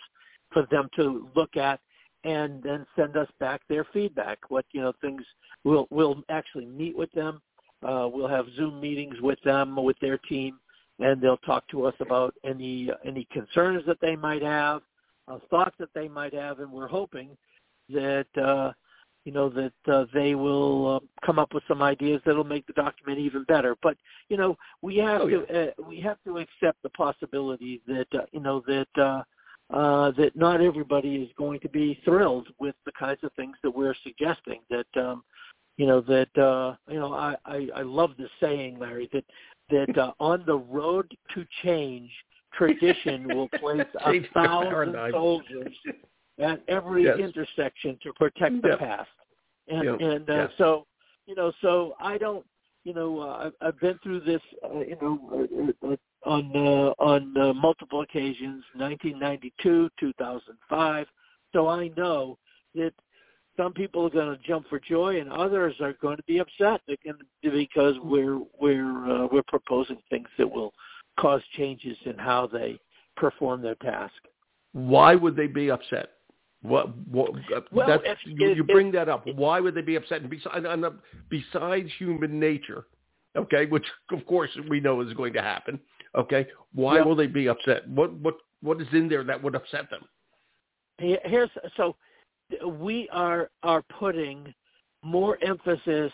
for 0.51 0.65
them 0.71 0.89
to 0.95 1.29
look 1.35 1.57
at 1.57 1.79
and 2.27 2.61
then 2.61 2.85
send 2.95 3.15
us 3.15 3.29
back 3.39 3.61
their 3.69 3.85
feedback. 3.93 4.39
What 4.49 4.65
you 4.71 4.81
know 4.81 4.93
things 5.01 5.23
we'll 5.63 5.87
we'll 5.89 6.21
actually 6.29 6.65
meet 6.65 6.95
with 6.95 7.11
them. 7.13 7.41
Uh, 7.83 8.09
we'll 8.11 8.27
have 8.27 8.45
Zoom 8.55 8.81
meetings 8.81 9.15
with 9.21 9.39
them 9.43 9.75
with 9.75 9.97
their 10.01 10.17
team, 10.17 10.59
and 10.99 11.21
they'll 11.21 11.37
talk 11.37 11.67
to 11.69 11.85
us 11.85 11.95
about 12.01 12.33
any 12.43 12.89
any 13.05 13.25
concerns 13.31 13.83
that 13.87 14.01
they 14.01 14.15
might 14.15 14.43
have, 14.43 14.81
uh, 15.27 15.39
thoughts 15.49 15.75
that 15.79 15.93
they 15.95 16.07
might 16.07 16.33
have, 16.33 16.59
and 16.59 16.71
we're 16.71 16.87
hoping 16.87 17.29
that 17.89 18.27
uh, 18.37 18.73
you 19.23 19.31
know 19.31 19.47
that 19.49 19.93
uh, 19.93 20.05
they 20.13 20.35
will 20.35 20.95
uh, 20.95 21.25
come 21.25 21.39
up 21.39 21.53
with 21.53 21.63
some 21.65 21.81
ideas 21.81 22.21
that'll 22.25 22.43
make 22.43 22.67
the 22.67 22.73
document 22.73 23.19
even 23.19 23.43
better. 23.43 23.77
But 23.81 23.95
you 24.27 24.35
know 24.35 24.57
we 24.81 24.97
have 24.97 25.21
Oh, 25.21 25.29
to 25.29 25.69
uh, 25.69 25.71
we 25.87 26.01
have 26.01 26.17
to 26.25 26.39
accept 26.39 26.83
the 26.83 26.89
possibility 26.89 27.81
that 27.87 28.07
uh, 28.13 28.25
you 28.33 28.41
know 28.41 28.61
that 28.67 29.01
uh, 29.01 29.23
uh, 29.73 30.11
that 30.11 30.35
not 30.35 30.61
everybody 30.61 31.17
is 31.17 31.29
going 31.37 31.59
to 31.59 31.69
be 31.69 31.99
thrilled 32.05 32.47
with 32.59 32.75
the 32.85 32.91
kinds 32.97 33.19
of 33.23 33.31
things 33.33 33.57
that 33.63 33.71
we're 33.71 33.95
suggesting. 34.03 34.61
That 34.69 35.01
um, 35.01 35.23
you 35.77 35.85
know 35.85 36.01
that 36.01 36.37
uh, 36.37 36.75
you 36.89 36.99
know 36.99 37.13
I, 37.13 37.35
I, 37.45 37.67
I 37.75 37.81
love 37.81 38.11
the 38.17 38.27
saying, 38.39 38.79
Larry, 38.79 39.09
that 39.13 39.25
that 39.69 39.97
uh, 39.97 40.11
on 40.19 40.43
the 40.45 40.57
road 40.57 41.13
to 41.35 41.45
change, 41.63 42.09
tradition 42.53 43.29
will 43.33 43.49
place 43.59 43.85
a 44.05 44.21
thousand 44.33 44.95
soldiers 45.11 45.75
at 46.39 46.61
every 46.67 47.05
Yes. 47.05 47.19
intersection 47.19 47.97
to 48.03 48.13
protect 48.13 48.61
the 48.61 48.69
Yep. 48.69 48.79
past. 48.79 49.09
And 49.67 49.83
Yep. 49.83 50.01
and 50.01 50.29
uh, 50.29 50.33
Yes. 50.33 50.51
so 50.57 50.85
you 51.27 51.35
know, 51.35 51.51
so 51.61 51.93
I 51.99 52.17
don't, 52.17 52.45
you 52.85 52.93
know, 52.93 53.19
uh, 53.19 53.47
I've, 53.47 53.67
I've 53.67 53.79
been 53.81 53.99
through 54.01 54.21
this, 54.21 54.41
uh, 54.63 54.79
you 54.79 54.97
know, 55.01 55.47
uh, 55.83 55.87
uh, 55.87 55.95
on 56.27 56.51
uh, 56.55 57.03
on 57.03 57.35
uh, 57.37 57.53
multiple 57.53 58.01
occasions, 58.01 58.63
1992, 58.75 59.89
2005. 59.99 61.07
So 61.53 61.67
I 61.67 61.89
know 61.95 62.37
that 62.75 62.91
some 63.55 63.73
people 63.73 64.05
are 64.05 64.09
going 64.09 64.37
to 64.37 64.43
jump 64.47 64.67
for 64.69 64.79
joy, 64.79 65.19
and 65.19 65.31
others 65.31 65.75
are 65.81 65.93
going 65.93 66.17
to 66.17 66.23
be 66.23 66.39
upset 66.39 66.81
because 67.41 67.95
we're 68.03 68.39
we're 68.59 69.23
uh, 69.23 69.27
we're 69.31 69.43
proposing 69.47 69.97
things 70.09 70.27
that 70.37 70.49
will 70.49 70.73
cause 71.19 71.41
changes 71.55 71.97
in 72.05 72.17
how 72.17 72.47
they 72.47 72.79
perform 73.15 73.61
their 73.61 73.75
task. 73.75 74.13
Why 74.73 75.15
would 75.15 75.35
they 75.35 75.47
be 75.47 75.71
upset? 75.71 76.09
What? 76.61 76.95
what 77.07 77.31
uh, 77.55 77.61
Well, 77.71 77.87
that's, 77.87 78.03
if- 78.05 78.39
you, 78.39 78.49
if- 78.51 78.57
you 78.57 78.63
bring 78.63 78.91
that 78.91 79.09
up. 79.09 79.25
Why 79.35 79.59
would 79.59 79.73
they 79.73 79.81
be 79.81 79.95
upset? 79.95 80.21
And 80.21 80.29
besides, 80.29 80.65
uh, 80.65 80.89
besides 81.29 81.89
human 81.97 82.39
nature, 82.39 82.85
okay, 83.35 83.65
which 83.65 83.85
of 84.11 84.25
course 84.25 84.51
we 84.69 84.79
know 84.79 85.01
is 85.01 85.13
going 85.13 85.33
to 85.33 85.41
happen. 85.41 85.79
Okay, 86.17 86.47
why 86.73 86.97
Yep. 86.97 87.05
will 87.05 87.15
they 87.15 87.27
be 87.27 87.47
upset? 87.47 87.87
What 87.87 88.11
what 88.13 88.37
what 88.61 88.81
is 88.81 88.87
in 88.91 89.07
there 89.07 89.23
that 89.23 89.41
would 89.41 89.55
upset 89.55 89.89
them? 89.89 90.03
Here's 90.97 91.51
so 91.75 91.95
we 92.65 93.07
are 93.09 93.49
are 93.61 93.83
putting 93.83 94.53
more 95.03 95.37
emphasis 95.43 96.11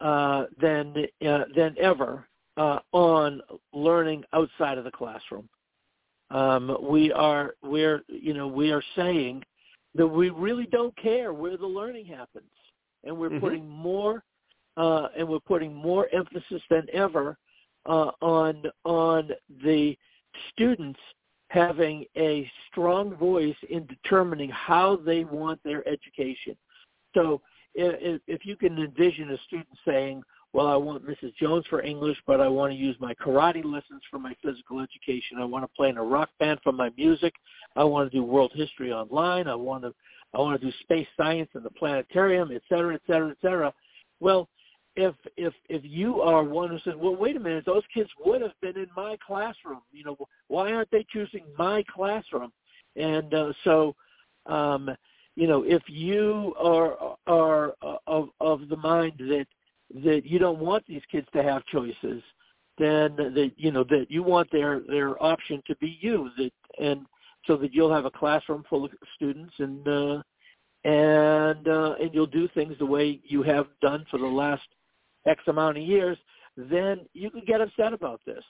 uh, 0.00 0.46
than 0.60 1.06
uh, 1.26 1.44
than 1.56 1.76
ever 1.78 2.28
uh, 2.56 2.78
on 2.92 3.42
learning 3.72 4.24
outside 4.32 4.78
of 4.78 4.84
the 4.84 4.90
classroom. 4.92 5.48
Um, 6.30 6.76
we 6.88 7.12
are 7.12 7.54
we're 7.62 8.02
you 8.06 8.34
know 8.34 8.46
we 8.46 8.70
are 8.70 8.82
saying 8.94 9.42
that 9.94 10.06
we 10.06 10.30
really 10.30 10.66
don't 10.66 10.96
care 10.96 11.32
where 11.32 11.56
the 11.56 11.66
learning 11.66 12.06
happens, 12.06 12.50
and 13.02 13.16
we're 13.16 13.30
Mhm. 13.30 13.40
putting 13.40 13.68
more 13.68 14.22
uh, 14.76 15.08
and 15.16 15.28
we're 15.28 15.40
putting 15.40 15.74
more 15.74 16.08
emphasis 16.12 16.62
than 16.70 16.86
ever 16.92 17.36
uh, 17.86 18.10
on 18.20 18.62
on 18.84 19.30
the 19.64 19.96
students 20.52 21.00
having 21.48 22.04
a 22.16 22.50
strong 22.70 23.14
voice 23.16 23.56
in 23.68 23.86
determining 23.86 24.48
how 24.50 24.96
they 24.96 25.24
want 25.24 25.62
their 25.62 25.86
education. 25.86 26.56
So 27.14 27.42
if, 27.74 28.20
if 28.26 28.46
you 28.46 28.56
can 28.56 28.78
envision 28.78 29.30
a 29.30 29.38
student 29.46 29.68
saying, 29.86 30.22
well, 30.54 30.66
I 30.66 30.76
want 30.76 31.06
Mrs. 31.06 31.34
Jones 31.36 31.64
for 31.68 31.82
English, 31.82 32.18
but 32.26 32.40
I 32.40 32.48
want 32.48 32.72
to 32.72 32.78
use 32.78 32.96
my 33.00 33.14
karate 33.14 33.64
lessons 33.64 34.02
for 34.10 34.18
my 34.18 34.34
physical 34.42 34.80
education. 34.80 35.38
I 35.38 35.44
want 35.44 35.64
to 35.64 35.70
play 35.76 35.88
in 35.88 35.96
a 35.96 36.02
rock 36.02 36.28
band 36.38 36.60
for 36.62 36.72
my 36.72 36.90
music. 36.96 37.34
I 37.74 37.84
want 37.84 38.10
to 38.10 38.16
do 38.16 38.22
world 38.22 38.52
history 38.54 38.92
online. 38.92 39.48
I 39.48 39.54
want 39.54 39.84
to 39.84 39.94
I 40.34 40.38
want 40.38 40.58
to 40.58 40.66
do 40.66 40.72
space 40.80 41.06
science 41.16 41.50
in 41.54 41.62
the 41.62 41.70
planetarium, 41.70 42.52
et 42.52 42.62
cetera, 42.66 42.94
et 42.94 43.02
cetera, 43.06 43.30
et 43.30 43.36
cetera. 43.42 43.72
Well, 44.20 44.48
if 44.96 45.14
if 45.36 45.54
if 45.68 45.82
you 45.84 46.20
are 46.20 46.44
one 46.44 46.70
who 46.70 46.78
says, 46.80 46.94
well, 46.96 47.16
wait 47.16 47.36
a 47.36 47.40
minute, 47.40 47.64
those 47.64 47.82
kids 47.92 48.10
would 48.24 48.42
have 48.42 48.58
been 48.60 48.76
in 48.76 48.88
my 48.96 49.16
classroom. 49.26 49.80
You 49.90 50.04
know, 50.04 50.16
why 50.48 50.72
aren't 50.72 50.90
they 50.90 51.06
choosing 51.10 51.44
my 51.58 51.82
classroom? 51.92 52.52
And 52.96 53.32
uh, 53.32 53.52
so, 53.64 53.94
um, 54.46 54.90
you 55.34 55.46
know, 55.46 55.62
if 55.62 55.82
you 55.88 56.54
are 56.58 57.16
are 57.26 57.74
uh, 57.82 57.96
of 58.06 58.28
of 58.40 58.68
the 58.68 58.76
mind 58.76 59.14
that 59.18 59.46
that 60.04 60.22
you 60.24 60.38
don't 60.38 60.58
want 60.58 60.86
these 60.86 61.02
kids 61.10 61.26
to 61.32 61.42
have 61.42 61.64
choices, 61.66 62.22
then 62.78 63.16
that 63.16 63.52
you 63.56 63.70
know 63.70 63.84
that 63.84 64.06
you 64.08 64.22
want 64.22 64.50
their 64.50 64.80
their 64.88 65.22
option 65.22 65.62
to 65.66 65.76
be 65.76 65.98
you. 66.00 66.30
That 66.36 66.52
and 66.78 67.06
so 67.46 67.56
that 67.56 67.72
you'll 67.72 67.92
have 67.92 68.04
a 68.04 68.10
classroom 68.10 68.64
full 68.68 68.84
of 68.84 68.90
students 69.16 69.54
and 69.58 69.88
uh, 69.88 70.22
and 70.84 71.66
uh, 71.66 71.94
and 72.00 72.12
you'll 72.12 72.26
do 72.26 72.48
things 72.48 72.74
the 72.78 72.86
way 72.86 73.20
you 73.24 73.42
have 73.42 73.68
done 73.80 74.04
for 74.10 74.18
the 74.18 74.26
last 74.26 74.62
X 75.26 75.42
amount 75.46 75.78
of 75.78 75.84
years, 75.84 76.18
then 76.56 77.00
you 77.14 77.30
can 77.30 77.42
get 77.46 77.60
upset 77.60 77.92
about 77.92 78.20
this. 78.26 78.44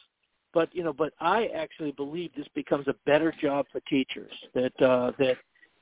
But 0.55 0.69
you 0.75 0.83
know, 0.85 0.93
but 0.93 1.13
I 1.21 1.47
actually 1.55 1.93
believe 1.93 2.31
this 2.37 2.49
becomes 2.55 2.87
a 2.89 2.95
better 3.07 3.33
job 3.41 3.67
for 3.73 3.81
teachers. 3.89 4.33
That 4.55 4.83
uh, 4.83 5.13
that 5.19 5.37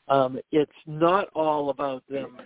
um, 0.09 0.39
it's 0.53 0.71
not 0.87 1.29
all 1.35 1.71
about 1.71 2.03
them, 2.09 2.37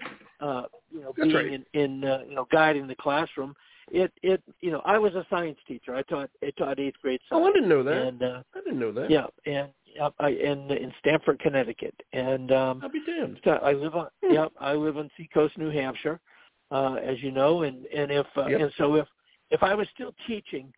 uh, 0.40 0.64
you 0.90 1.00
know, 1.00 1.12
That's 1.16 1.28
being 1.32 1.34
right. 1.36 1.52
in, 1.74 1.80
in 1.80 2.04
uh, 2.04 2.20
you 2.28 2.34
know 2.34 2.46
guiding 2.50 2.86
the 2.86 2.94
classroom. 2.94 3.54
It 3.90 4.10
it 4.22 4.42
you 4.62 4.70
know 4.70 4.80
I 4.86 4.96
was 4.98 5.14
a 5.14 5.26
science 5.28 5.58
teacher. 5.68 5.94
I 5.94 6.00
taught 6.02 6.30
I 6.42 6.50
taught 6.56 6.78
eighth 6.80 6.96
grade 7.02 7.20
Oh, 7.30 7.38
I 7.38 7.40
science. 7.42 7.54
didn't 7.56 7.68
know 7.68 7.82
that. 7.82 8.06
and 8.06 8.22
uh, 8.22 8.42
I 8.54 8.60
didn't 8.60 8.78
know 8.78 8.92
that. 8.92 9.10
yeah, 9.10 9.26
and 9.44 9.68
uh, 10.00 10.10
I 10.18 10.30
in 10.30 10.70
in 10.70 10.92
Stamford, 11.00 11.38
Connecticut, 11.40 11.94
and 12.14 12.50
um, 12.52 12.80
I'll 12.82 12.88
be 12.88 13.02
damned. 13.04 13.38
I 13.62 13.72
live 13.72 13.94
on 13.94 14.06
Hmm. 14.24 14.32
yep, 14.32 14.52
I 14.58 14.72
live 14.72 14.96
on 14.96 15.10
Seacoast, 15.18 15.58
New 15.58 15.68
Hampshire, 15.70 16.18
uh, 16.74 16.94
as 16.94 17.22
you 17.22 17.30
know, 17.30 17.62
and 17.62 17.86
and 17.86 18.10
if 18.10 18.26
uh, 18.36 18.46
Yep. 18.46 18.60
and 18.60 18.72
so 18.76 18.96
if 18.96 19.06
if 19.50 19.62
I 19.62 19.74
was 19.74 19.86
still 19.94 20.12
teaching, 20.26 20.72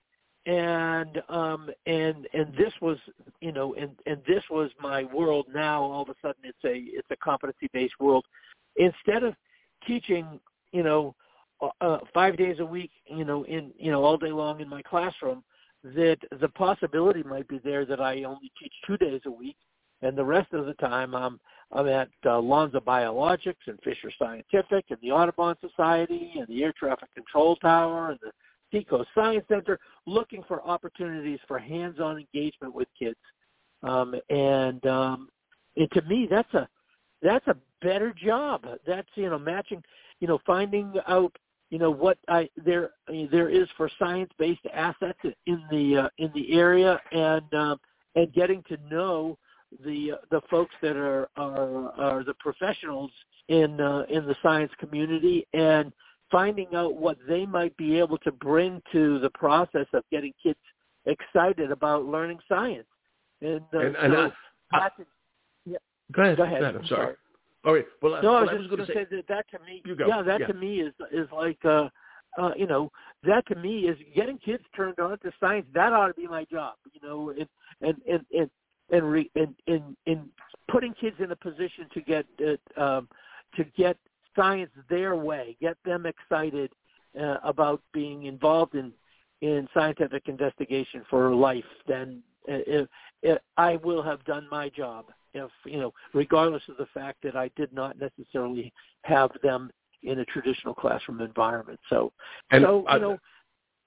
and 0.44 1.22
um 1.28 1.70
and 1.86 2.28
and 2.32 2.54
this 2.54 2.72
was 2.80 2.98
you 3.40 3.50
know 3.50 3.74
and 3.74 3.90
and 4.06 4.20
this 4.28 4.44
was 4.50 4.70
my 4.80 5.04
world 5.04 5.46
now 5.52 5.82
all 5.82 6.02
of 6.02 6.08
a 6.08 6.14
sudden 6.22 6.42
it's 6.44 6.64
a 6.64 6.74
it's 6.96 7.08
a 7.10 7.16
competency 7.16 7.68
based 7.72 7.94
world 7.98 8.24
instead 8.76 9.24
of 9.24 9.34
teaching 9.86 10.38
you 10.70 10.84
know 10.84 11.16
uh, 11.60 11.68
uh, 11.80 11.98
five 12.14 12.36
days 12.36 12.60
a 12.60 12.64
week 12.64 12.92
you 13.06 13.24
know 13.24 13.44
in 13.46 13.72
you 13.76 13.90
know 13.90 14.04
all 14.04 14.16
day 14.16 14.30
long 14.30 14.60
in 14.60 14.68
my 14.68 14.82
classroom 14.82 15.42
that 15.82 16.18
the 16.40 16.48
possibility 16.50 17.24
might 17.24 17.48
be 17.48 17.58
there 17.58 17.84
that 17.84 18.00
I 18.00 18.22
only 18.22 18.52
teach 18.60 18.72
two 18.86 18.96
days 18.98 19.22
a 19.26 19.30
week 19.30 19.56
and 20.02 20.16
the 20.16 20.24
rest 20.24 20.52
of 20.52 20.66
the 20.66 20.74
time 20.74 21.14
I'm 21.14 21.40
I'm 21.72 21.88
at 21.88 22.08
uh, 22.24 22.40
Lonza 22.40 22.80
Biologics 22.80 23.54
and 23.66 23.78
Fisher 23.82 24.10
Scientific 24.18 24.84
and 24.90 24.98
the 25.02 25.10
Audubon 25.10 25.56
Society 25.60 26.34
and 26.38 26.46
the 26.46 26.62
Air 26.62 26.72
Traffic 26.78 27.12
Control 27.14 27.56
Tower 27.56 28.10
and 28.10 28.18
the 28.22 28.30
Seacoast 28.70 29.08
Science 29.14 29.44
Center, 29.48 29.78
looking 30.06 30.44
for 30.46 30.62
opportunities 30.62 31.40
for 31.48 31.58
hands-on 31.58 32.18
engagement 32.18 32.74
with 32.74 32.88
kids. 32.98 33.18
Um, 33.82 34.14
and, 34.30 34.84
um, 34.86 35.28
and 35.76 35.90
to 35.92 36.02
me, 36.02 36.26
that's 36.30 36.52
a 36.54 36.68
that's 37.22 37.46
a 37.46 37.56
better 37.82 38.12
job. 38.12 38.64
That's 38.86 39.08
you 39.14 39.28
know 39.30 39.38
matching, 39.38 39.82
you 40.20 40.28
know, 40.28 40.38
finding 40.46 40.94
out 41.08 41.36
you 41.70 41.78
know 41.78 41.90
what 41.90 42.18
I 42.28 42.48
there 42.56 42.90
there 43.08 43.48
is 43.48 43.68
for 43.76 43.90
science-based 43.98 44.66
assets 44.72 45.18
in 45.46 45.62
the 45.70 46.04
uh, 46.04 46.08
in 46.18 46.30
the 46.34 46.52
area, 46.52 47.00
and 47.12 47.54
um, 47.54 47.80
and 48.14 48.32
getting 48.32 48.62
to 48.68 48.78
know 48.90 49.38
the 49.85 50.12
the 50.30 50.40
folks 50.50 50.75
that 50.83 50.97
are 50.97 51.28
are, 51.37 51.90
are 51.99 52.25
the 52.25 52.35
professionals 52.35 53.11
in 53.49 53.80
uh, 53.80 54.04
in 54.09 54.26
the 54.26 54.37
science 54.42 54.73
community 54.78 55.47
and 55.52 55.92
finding 56.30 56.66
out 56.75 56.97
what 56.97 57.16
they 57.28 57.47
might 57.47 57.76
be 57.76 57.99
able 57.99 58.18
to 58.18 58.33
bring 58.33 58.83
to 58.92 59.18
the 59.21 59.30
process 59.30 59.87
of 59.92 60.02
getting 60.11 60.33
kids 60.42 60.59
excited 61.06 61.71
about 61.71 62.04
learning 62.04 62.38
science. 62.49 62.87
And, 63.40 63.61
uh, 63.73 63.78
And- 63.78 63.97
and 63.97 64.12
so 64.12 64.33
I- 64.73 64.78
matching- 64.80 65.06
Go 66.12 66.23
ahead. 66.23 66.37
go 66.37 66.45
ahead. 66.45 66.62
I'm 66.64 66.87
sorry. 66.87 67.16
All 67.64 67.75
right. 67.75 67.87
Well, 68.00 68.23
no, 68.23 68.33
well, 68.33 68.37
I 68.37 68.40
was 68.42 68.50
I 68.50 68.56
just 68.59 68.71
going 68.71 68.87
to 68.87 68.92
say, 68.92 69.04
that 69.11 69.26
that 69.28 69.49
to 69.50 69.59
me, 69.64 69.83
You 69.85 69.97
go. 69.97 70.06
yeah, 70.06 70.23
that 70.23 70.40
Yeah. 70.40 70.47
to 70.47 70.54
me 70.54 70.80
is 70.80 70.95
is 71.11 71.28
like, 71.33 71.59
uh, 71.64 71.88
uh, 72.38 72.52
you 72.56 72.66
know, 72.66 72.92
that 73.25 73.45
to 73.47 73.56
me 73.56 73.88
is 73.88 73.99
getting 74.14 74.38
kids 74.38 74.62
turned 74.76 74.99
on 75.00 75.18
to 75.18 75.33
science. 75.40 75.66
That 75.75 75.92
ought 75.92 76.06
to 76.09 76.14
be 76.14 76.28
my 76.28 76.45
job, 76.45 76.75
you 76.92 77.00
know, 77.06 77.30
and 77.30 77.49
and 77.80 78.00
and 78.09 78.25
and 78.33 78.50
and 78.90 79.10
re, 79.10 79.30
and, 79.34 79.54
in 79.66 79.96
and 80.06 80.28
putting 80.68 80.94
kids 80.94 81.16
in 81.18 81.30
a 81.30 81.36
position 81.36 81.86
to 81.94 82.00
get 82.00 82.26
uh, 82.40 82.80
um, 82.80 83.08
to 83.56 83.64
get 83.76 83.96
science 84.34 84.70
their 84.88 85.16
way, 85.16 85.56
get 85.60 85.76
them 85.84 86.06
excited 86.06 86.70
uh, 87.20 87.36
about 87.42 87.80
being 87.92 88.24
involved 88.24 88.74
in 88.74 88.92
in 89.42 89.68
scientific 89.74 90.28
investigation 90.28 91.04
for 91.10 91.34
life, 91.34 91.64
then 91.86 92.22
uh, 92.48 92.54
if, 92.66 92.88
if 93.22 93.38
I 93.56 93.76
will 93.76 94.02
have 94.02 94.24
done 94.24 94.46
my 94.50 94.68
job. 94.70 95.06
If 95.34 95.50
you 95.66 95.78
know, 95.78 95.92
regardless 96.14 96.62
of 96.68 96.78
the 96.78 96.86
fact 96.94 97.18
that 97.22 97.36
I 97.36 97.50
did 97.56 97.70
not 97.72 97.96
necessarily 97.98 98.72
have 99.02 99.30
them 99.42 99.70
in 100.02 100.20
a 100.20 100.24
traditional 100.24 100.72
classroom 100.72 101.20
environment. 101.20 101.78
So, 101.90 102.12
And 102.50 102.64
so 102.64 102.86
I- 102.86 102.94
you 102.94 103.02
know, 103.02 103.18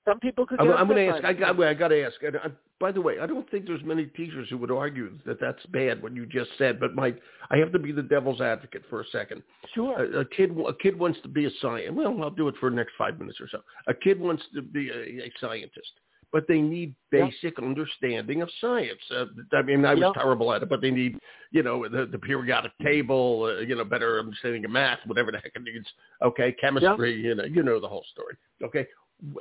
some 0.10 0.20
people 0.20 0.46
could. 0.46 0.60
I'm, 0.60 0.72
I'm 0.72 0.88
going 0.88 1.08
to 1.08 1.16
ask. 1.16 1.24
I 1.24 1.34
got. 1.34 1.62
I 1.62 1.74
got 1.74 1.90
to 1.90 2.04
ask. 2.04 2.16
And 2.24 2.38
I, 2.38 2.48
by 2.80 2.92
the 2.92 3.02
way, 3.02 3.20
I 3.22 3.28
don't 3.28 3.50
think 3.52 3.66
there's 3.68 3.84
many 3.84 4.06
teachers 4.06 4.48
who 4.50 4.58
would 4.58 4.72
argue 4.72 5.12
that 5.26 5.40
that's 5.40 5.64
bad 5.68 6.02
what 6.02 6.16
you 6.16 6.26
just 6.26 6.50
said. 6.58 6.80
But 6.80 6.96
my, 6.96 7.14
I 7.52 7.58
have 7.58 7.72
to 7.74 7.80
be 7.80 7.92
the 7.92 8.02
devil's 8.02 8.42
advocate 8.42 8.84
for 8.90 9.02
a 9.02 9.06
second. 9.12 9.44
Sure. 9.74 10.04
A, 10.04 10.22
a 10.22 10.26
kid, 10.26 10.56
a 10.68 10.74
kid 10.74 10.98
wants 10.98 11.20
to 11.24 11.28
be 11.28 11.46
a 11.46 11.50
scientist. 11.62 11.96
Well, 11.96 12.22
I'll 12.24 12.30
do 12.30 12.48
it 12.48 12.56
for 12.60 12.70
the 12.70 12.76
next 12.76 12.94
five 12.98 13.20
minutes 13.20 13.40
or 13.40 13.48
so. 13.52 13.60
A 13.88 13.94
kid 13.94 14.20
wants 14.20 14.44
to 14.56 14.62
be 14.62 14.90
a, 14.90 15.26
a 15.26 15.32
scientist, 15.40 15.92
but 16.32 16.46
they 16.48 16.62
need 16.62 16.96
Yeah. 17.12 17.26
basic 17.26 17.60
understanding 17.60 18.42
of 18.42 18.50
science. 18.62 19.02
Uh, 19.12 19.26
I 19.54 19.62
mean, 19.62 19.84
I 19.86 19.94
was 19.96 20.02
Yeah. 20.02 20.22
terrible 20.22 20.54
at 20.54 20.64
it, 20.64 20.70
but 20.70 20.82
they 20.82 20.92
need, 20.92 21.18
you 21.52 21.64
know, 21.64 21.88
the, 21.88 22.06
the 22.06 22.20
periodic 22.20 22.72
table, 22.82 23.44
uh, 23.44 23.62
you 23.62 23.76
know, 23.76 23.84
better 23.84 24.20
understanding 24.20 24.64
of 24.66 24.72
math, 24.72 25.00
whatever 25.06 25.32
the 25.32 25.40
heck 25.40 25.52
it 25.56 25.64
needs. 25.64 25.88
Okay, 26.22 26.56
chemistry, 26.62 27.20
you 27.20 27.36
know, 27.36 27.44
you 27.44 27.64
know 27.64 27.80
the 27.80 27.88
whole 27.88 28.06
story. 28.14 28.36
Okay. 28.64 28.88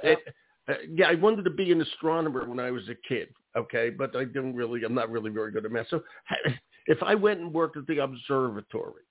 Yeah. 0.03 0.15
Uh, 0.69 0.75
yeah, 0.95 1.09
I 1.09 1.15
wanted 1.15 1.45
to 1.45 1.51
be 1.51 1.73
an 1.73 1.81
astronomer 1.81 2.47
when 2.47 2.61
I 2.61 2.71
was 2.71 2.89
a 2.89 2.95
kid. 3.09 3.29
Okay, 3.57 3.91
but 3.91 4.15
I 4.15 4.25
didn't 4.25 4.55
really. 4.55 4.85
I'm 4.85 4.95
not 4.95 5.11
really 5.11 5.31
very 5.31 5.51
good 5.51 5.65
at 5.65 5.73
math. 5.73 5.87
So 5.89 6.03
if 6.87 7.03
I 7.03 7.15
went 7.15 7.41
and 7.41 7.53
worked 7.53 7.77
at 7.77 7.87
the 7.87 7.99
observatory, 7.99 9.03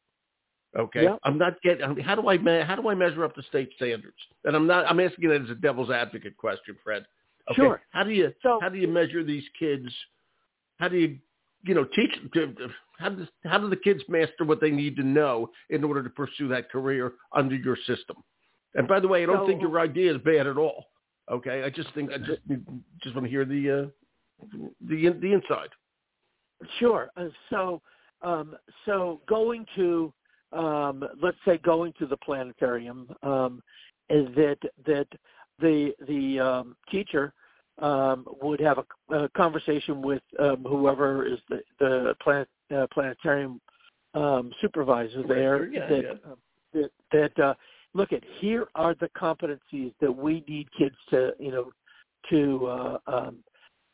okay. 0.77 1.07
I'm 1.23 1.37
not 1.37 1.61
getting. 1.63 1.83
I 1.83 1.87
mean, 1.93 2.05
how 2.05 2.15
do 2.15 2.29
I 2.29 2.37
me- 2.37 2.61
how 2.65 2.75
do 2.75 2.87
I 2.89 2.95
measure 2.95 3.23
up 3.25 3.33
to 3.35 3.43
state 3.43 3.69
standards? 3.75 4.15
And 4.45 4.55
I'm 4.55 4.67
not. 4.67 4.85
I'm 4.85 4.99
asking 4.99 5.29
that 5.29 5.41
as 5.41 5.49
a 5.49 5.55
devil's 5.55 5.89
advocate 5.89 6.37
question, 6.37 6.77
Fred. 6.83 7.05
Okay, 7.51 7.61
Sure. 7.61 7.81
How 7.89 8.03
do 8.03 8.11
you 8.11 8.31
So- 8.43 8.59
how 8.61 8.69
do 8.69 8.77
you 8.77 8.87
measure 8.87 9.23
these 9.23 9.45
kids? 9.57 9.87
How 10.79 10.87
do 10.89 10.97
you 10.97 11.17
you 11.63 11.73
know 11.73 11.85
teach 11.85 12.11
to, 12.33 12.53
how 12.99 13.09
does 13.09 13.27
how 13.43 13.57
do 13.57 13.69
the 13.69 13.75
kids 13.75 14.03
master 14.07 14.45
what 14.45 14.61
they 14.61 14.69
need 14.71 14.95
to 14.97 15.03
know 15.03 15.49
in 15.71 15.83
order 15.83 16.03
to 16.03 16.09
pursue 16.09 16.47
that 16.49 16.69
career 16.69 17.13
under 17.33 17.55
your 17.55 17.77
system? 17.87 18.17
And 18.75 18.87
by 18.87 18.99
the 18.99 19.07
way, 19.07 19.23
I 19.23 19.25
don't 19.25 19.39
So- 19.39 19.47
think 19.47 19.61
your 19.61 19.79
idea 19.79 20.13
is 20.15 20.21
bad 20.21 20.45
at 20.45 20.57
all. 20.57 20.85
Okay, 21.29 21.63
I 21.63 21.69
just 21.69 21.93
think 21.93 22.11
I 22.11 22.17
just 22.17 22.41
just 23.01 23.15
want 23.15 23.25
to 23.25 23.29
hear 23.29 23.45
the 23.45 23.83
uh, 23.83 24.47
the 24.81 25.09
the 25.09 25.33
inside. 25.33 25.69
Sure. 26.79 27.09
Uh, 27.15 27.27
so, 27.49 27.81
um, 28.21 28.55
so 28.85 29.21
going 29.27 29.65
to, 29.75 30.11
um, 30.51 31.03
let's 31.21 31.37
say, 31.45 31.57
going 31.59 31.93
to 31.99 32.07
the 32.07 32.17
planetarium, 32.17 33.07
um, 33.23 33.61
is 34.09 34.27
that 34.35 34.57
that 34.85 35.07
the 35.59 35.93
the 36.07 36.39
um, 36.39 36.75
teacher 36.89 37.33
um, 37.79 38.25
would 38.41 38.59
have 38.59 38.79
a, 38.79 39.15
a 39.15 39.29
conversation 39.29 40.01
with 40.01 40.23
um, 40.39 40.65
whoever 40.67 41.25
is 41.25 41.39
the 41.49 41.61
the 41.79 42.15
planet, 42.21 42.47
uh, 42.75 42.87
planetarium 42.91 43.61
um, 44.13 44.51
supervisor 44.61 45.23
there. 45.27 45.67
Yeah, 45.67 45.87
that, 45.87 46.03
yeah. 46.03 46.31
um, 46.31 46.37
that 46.73 46.91
that 47.11 47.43
uh, 47.43 47.53
look 47.97 48.13
at 48.13 48.23
here 48.39 48.67
are 48.75 48.95
the 48.95 49.09
competencies 49.09 49.91
that 49.99 50.11
we 50.11 50.43
need 50.47 50.67
kids 50.77 50.95
to 51.09 51.33
you 51.39 51.51
know 51.51 51.71
to 52.29 52.65
uh, 52.67 52.97
um, 53.07 53.37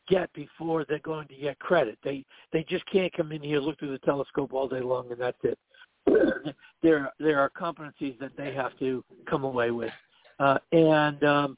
get 0.08 0.32
before 0.34 0.84
they're 0.88 0.98
going 1.00 1.26
to 1.28 1.34
get 1.34 1.58
credit. 1.58 1.98
They 2.04 2.24
they 2.52 2.64
just 2.68 2.84
can't 2.86 3.12
come 3.12 3.32
in 3.32 3.42
here, 3.42 3.60
look 3.60 3.78
through 3.78 3.92
the 3.92 3.98
telescope 3.98 4.52
all 4.52 4.68
day 4.68 4.80
long, 4.80 5.10
and 5.10 5.20
that's 5.20 5.38
it. 5.42 5.58
there 6.82 7.10
there 7.18 7.40
are 7.40 7.50
competencies 7.50 8.18
that 8.20 8.36
they 8.36 8.52
have 8.54 8.78
to 8.78 9.02
come 9.28 9.44
away 9.44 9.70
with, 9.70 9.92
uh, 10.38 10.58
and 10.72 11.24
um, 11.24 11.56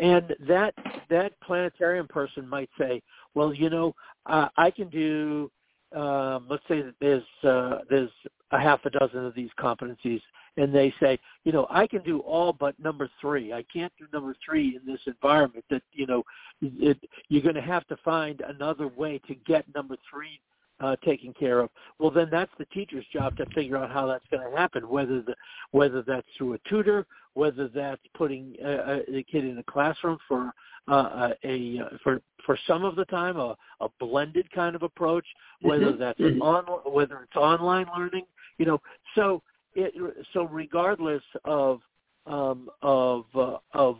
and 0.00 0.36
that 0.46 0.74
that 1.08 1.32
planetarium 1.40 2.06
person 2.06 2.46
might 2.46 2.70
say, 2.78 3.02
well, 3.34 3.54
you 3.54 3.70
know, 3.70 3.94
uh, 4.26 4.48
I 4.56 4.70
can 4.70 4.88
do. 4.88 5.50
Um, 5.96 6.46
let's 6.50 6.64
say 6.68 6.82
that 6.82 6.94
there's 7.00 7.22
uh, 7.44 7.78
there's 7.88 8.10
a 8.50 8.58
half 8.58 8.84
a 8.84 8.90
dozen 8.90 9.24
of 9.24 9.34
these 9.34 9.50
competencies, 9.58 10.20
and 10.56 10.74
they 10.74 10.92
say, 11.00 11.18
you 11.44 11.52
know, 11.52 11.66
I 11.70 11.86
can 11.86 12.02
do 12.02 12.20
all 12.20 12.52
but 12.52 12.78
number 12.80 13.10
three. 13.20 13.52
I 13.52 13.64
can't 13.72 13.92
do 13.98 14.06
number 14.12 14.34
three 14.44 14.76
in 14.76 14.90
this 14.90 15.00
environment. 15.06 15.64
That 15.70 15.82
you 15.92 16.06
know, 16.06 16.22
it, 16.60 16.98
you're 17.28 17.42
going 17.42 17.54
to 17.54 17.60
have 17.60 17.86
to 17.88 17.96
find 18.04 18.40
another 18.42 18.88
way 18.88 19.20
to 19.28 19.34
get 19.34 19.64
number 19.74 19.96
three 20.10 20.40
uh, 20.80 20.96
taken 21.04 21.32
care 21.34 21.60
of. 21.60 21.70
Well, 21.98 22.10
then 22.10 22.28
that's 22.30 22.52
the 22.58 22.64
teacher's 22.66 23.04
job 23.12 23.36
to 23.36 23.46
figure 23.54 23.76
out 23.76 23.90
how 23.90 24.06
that's 24.06 24.24
going 24.30 24.48
to 24.48 24.56
happen. 24.56 24.88
Whether 24.88 25.22
the 25.22 25.34
whether 25.72 26.02
that's 26.02 26.26
through 26.36 26.54
a 26.54 26.58
tutor, 26.68 27.06
whether 27.34 27.68
that's 27.68 28.02
putting 28.16 28.54
uh, 28.64 28.68
uh, 28.68 28.98
the 29.08 29.24
kid 29.30 29.44
in 29.44 29.58
a 29.58 29.62
classroom 29.64 30.18
for 30.26 30.52
uh, 30.88 31.30
a 31.44 31.80
uh, 31.80 31.96
for 32.02 32.20
for 32.46 32.58
some 32.66 32.84
of 32.84 32.96
the 32.96 33.04
time 33.06 33.36
a, 33.36 33.56
a 33.80 33.88
blended 34.00 34.50
kind 34.52 34.74
of 34.74 34.82
approach, 34.82 35.26
whether 35.62 35.92
Mhm, 35.92 35.98
that's 35.98 36.18
mhm. 36.20 36.40
on 36.40 36.64
whether 36.92 37.22
it's 37.22 37.36
online 37.36 37.86
learning, 37.96 38.24
you 38.58 38.66
know. 38.66 38.80
So 39.14 39.42
it 39.74 39.94
so 40.32 40.44
regardless 40.44 41.22
of 41.44 41.80
um, 42.26 42.68
of 42.82 43.24
uh, 43.34 43.56
of 43.72 43.98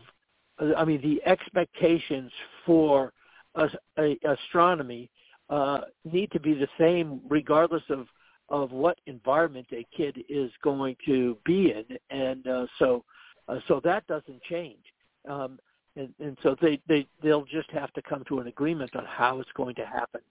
I 0.77 0.85
mean 0.85 1.01
the 1.01 1.21
expectations 1.25 2.31
for 2.65 3.13
as, 3.55 3.69
a, 3.97 4.17
astronomy 4.25 5.09
uh, 5.49 5.81
need 6.03 6.31
to 6.31 6.39
be 6.39 6.53
the 6.53 6.67
same 6.77 7.21
regardless 7.27 7.83
of 7.89 8.07
of 8.49 8.71
what 8.71 8.97
environment 9.05 9.67
a 9.71 9.85
kid 9.95 10.23
is 10.27 10.51
going 10.63 10.95
to 11.05 11.37
be 11.45 11.71
in, 11.71 11.97
and 12.09 12.47
uh, 12.47 12.65
so 12.77 13.03
uh, 13.47 13.59
so 13.67 13.79
that 13.83 14.05
doesn't 14.07 14.41
change. 14.43 14.83
Um, 15.27 15.59
and, 15.95 16.13
and 16.19 16.37
so 16.41 16.55
they, 16.61 16.79
they 16.87 17.07
they'll 17.21 17.45
just 17.45 17.69
have 17.71 17.91
to 17.93 18.01
come 18.01 18.23
to 18.27 18.39
an 18.39 18.47
agreement 18.47 18.95
on 18.95 19.05
how 19.05 19.39
it's 19.39 19.49
going 19.55 19.75
to 19.75 19.85
happen. 19.85 20.21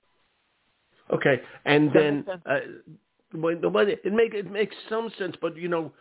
Okay, 1.12 1.40
and 1.64 1.90
then 1.92 2.26
uh, 2.46 2.58
the 3.32 3.38
when 3.38 3.88
it, 3.88 4.04
make 4.12 4.34
it 4.34 4.50
makes 4.50 4.74
some 4.88 5.10
sense, 5.18 5.36
but 5.40 5.56
you 5.56 5.68
know 5.68 5.92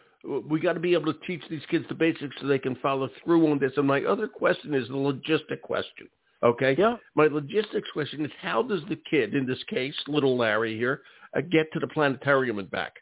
we 0.50 0.60
got 0.60 0.74
to 0.74 0.80
be 0.80 0.94
able 0.94 1.14
to 1.14 1.20
teach 1.26 1.44
these 1.50 1.62
kids 1.70 1.86
the 1.90 1.96
basics 1.96 2.36
so 2.42 2.48
they 2.48 2.60
can 2.60 2.76
follow 2.76 3.10
through 3.24 3.50
on 3.52 3.60
this. 3.60 3.72
And 3.78 3.88
my 3.88 4.04
other 4.04 4.28
question 4.28 4.74
is 4.74 4.88
the 4.88 4.94
logistic 4.96 5.62
question. 5.62 6.08
Okay, 6.44 6.76
Yeah. 6.78 6.98
my 7.16 7.28
logistics 7.28 7.90
question 7.92 8.26
is 8.26 8.32
how 8.42 8.62
does 8.62 8.82
the 8.90 8.96
kid, 9.10 9.34
in 9.36 9.46
this 9.46 9.64
case, 9.66 9.96
little 10.08 10.38
Larry 10.38 10.78
here, 10.78 11.02
uh, 11.36 11.42
get 11.42 11.72
to 11.74 11.80
the 11.80 11.88
planetarium 11.88 12.60
and 12.60 12.70
back 12.70 12.94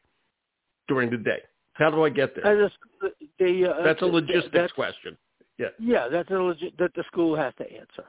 during 0.87 1.09
the 1.09 1.17
day? 1.17 1.39
How 1.73 1.89
do 1.89 2.03
I 2.03 2.09
get 2.09 2.33
there? 2.35 2.45
Uh, 2.65 2.69
the, 3.01 3.11
the, 3.39 3.71
uh, 3.73 3.83
That's 3.83 4.01
a 4.01 4.05
logistics 4.05 4.51
that's- 4.53 4.71
question. 4.71 5.17
Yeah. 5.57 5.67
Yeah, 5.79 6.09
that's 6.09 6.29
a 6.31 6.33
legit 6.33 6.77
that 6.77 6.93
the 6.95 7.03
school 7.07 7.35
has 7.35 7.53
to 7.59 7.63
answer. 7.63 8.05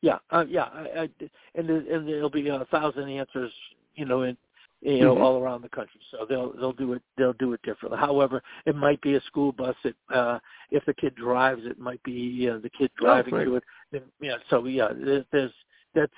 Yeah, 0.00 0.18
uh, 0.30 0.44
yeah, 0.48 0.64
I, 0.64 1.00
I, 1.02 1.08
and 1.54 1.68
and 1.68 2.08
there'll 2.08 2.30
be 2.30 2.48
a 2.48 2.64
thousand 2.70 3.08
answers, 3.10 3.52
you 3.94 4.04
know, 4.06 4.22
in 4.22 4.36
you 4.80 5.00
know 5.00 5.16
Mhm. 5.16 5.22
all 5.22 5.42
around 5.42 5.62
the 5.62 5.68
country. 5.68 6.00
So 6.10 6.24
they'll 6.28 6.52
they'll 6.52 6.72
do 6.72 6.92
it 6.92 7.02
they'll 7.16 7.32
do 7.34 7.52
it 7.52 7.62
differently. 7.62 7.98
However, 7.98 8.42
it 8.66 8.76
might 8.76 9.00
be 9.00 9.14
a 9.16 9.20
school 9.22 9.52
bus. 9.52 9.76
It 9.84 9.96
uh, 10.10 10.38
if 10.70 10.84
the 10.84 10.94
kid 10.94 11.14
drives, 11.16 11.64
it 11.66 11.78
might 11.78 12.02
be 12.02 12.48
uh, 12.48 12.58
the 12.58 12.70
kid 12.70 12.90
driving 12.96 13.34
right. 13.34 13.44
to 13.44 13.56
it. 13.56 13.64
Then, 13.92 14.02
yeah, 14.20 14.36
so 14.50 14.64
yeah, 14.66 14.88
there- 14.94 15.24
there's 15.32 15.52
that's 15.94 16.12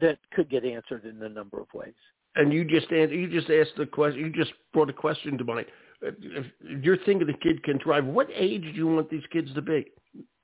that 0.00 0.18
could 0.32 0.48
get 0.50 0.64
answered 0.64 1.04
in 1.04 1.22
a 1.22 1.28
number 1.28 1.58
of 1.60 1.72
ways. 1.74 1.94
and 2.36 2.52
you 2.52 2.64
just 2.64 2.90
you 2.90 3.28
just 3.28 3.50
asked 3.50 3.76
the 3.76 3.86
question. 3.86 4.20
You 4.20 4.30
just 4.30 4.52
brought 4.72 4.88
a 4.90 4.92
question 4.92 5.36
to 5.38 5.44
mind. 5.44 5.66
Uh, 6.04 6.10
If 6.20 6.46
you're 6.84 6.96
thinking 6.98 7.26
the 7.26 7.34
kid 7.34 7.62
can 7.62 7.78
drive, 7.78 8.04
what 8.04 8.28
age 8.34 8.62
do 8.62 8.70
you 8.70 8.86
want 8.86 9.10
these 9.10 9.26
kids 9.32 9.52
to 9.54 9.62
be? 9.62 9.86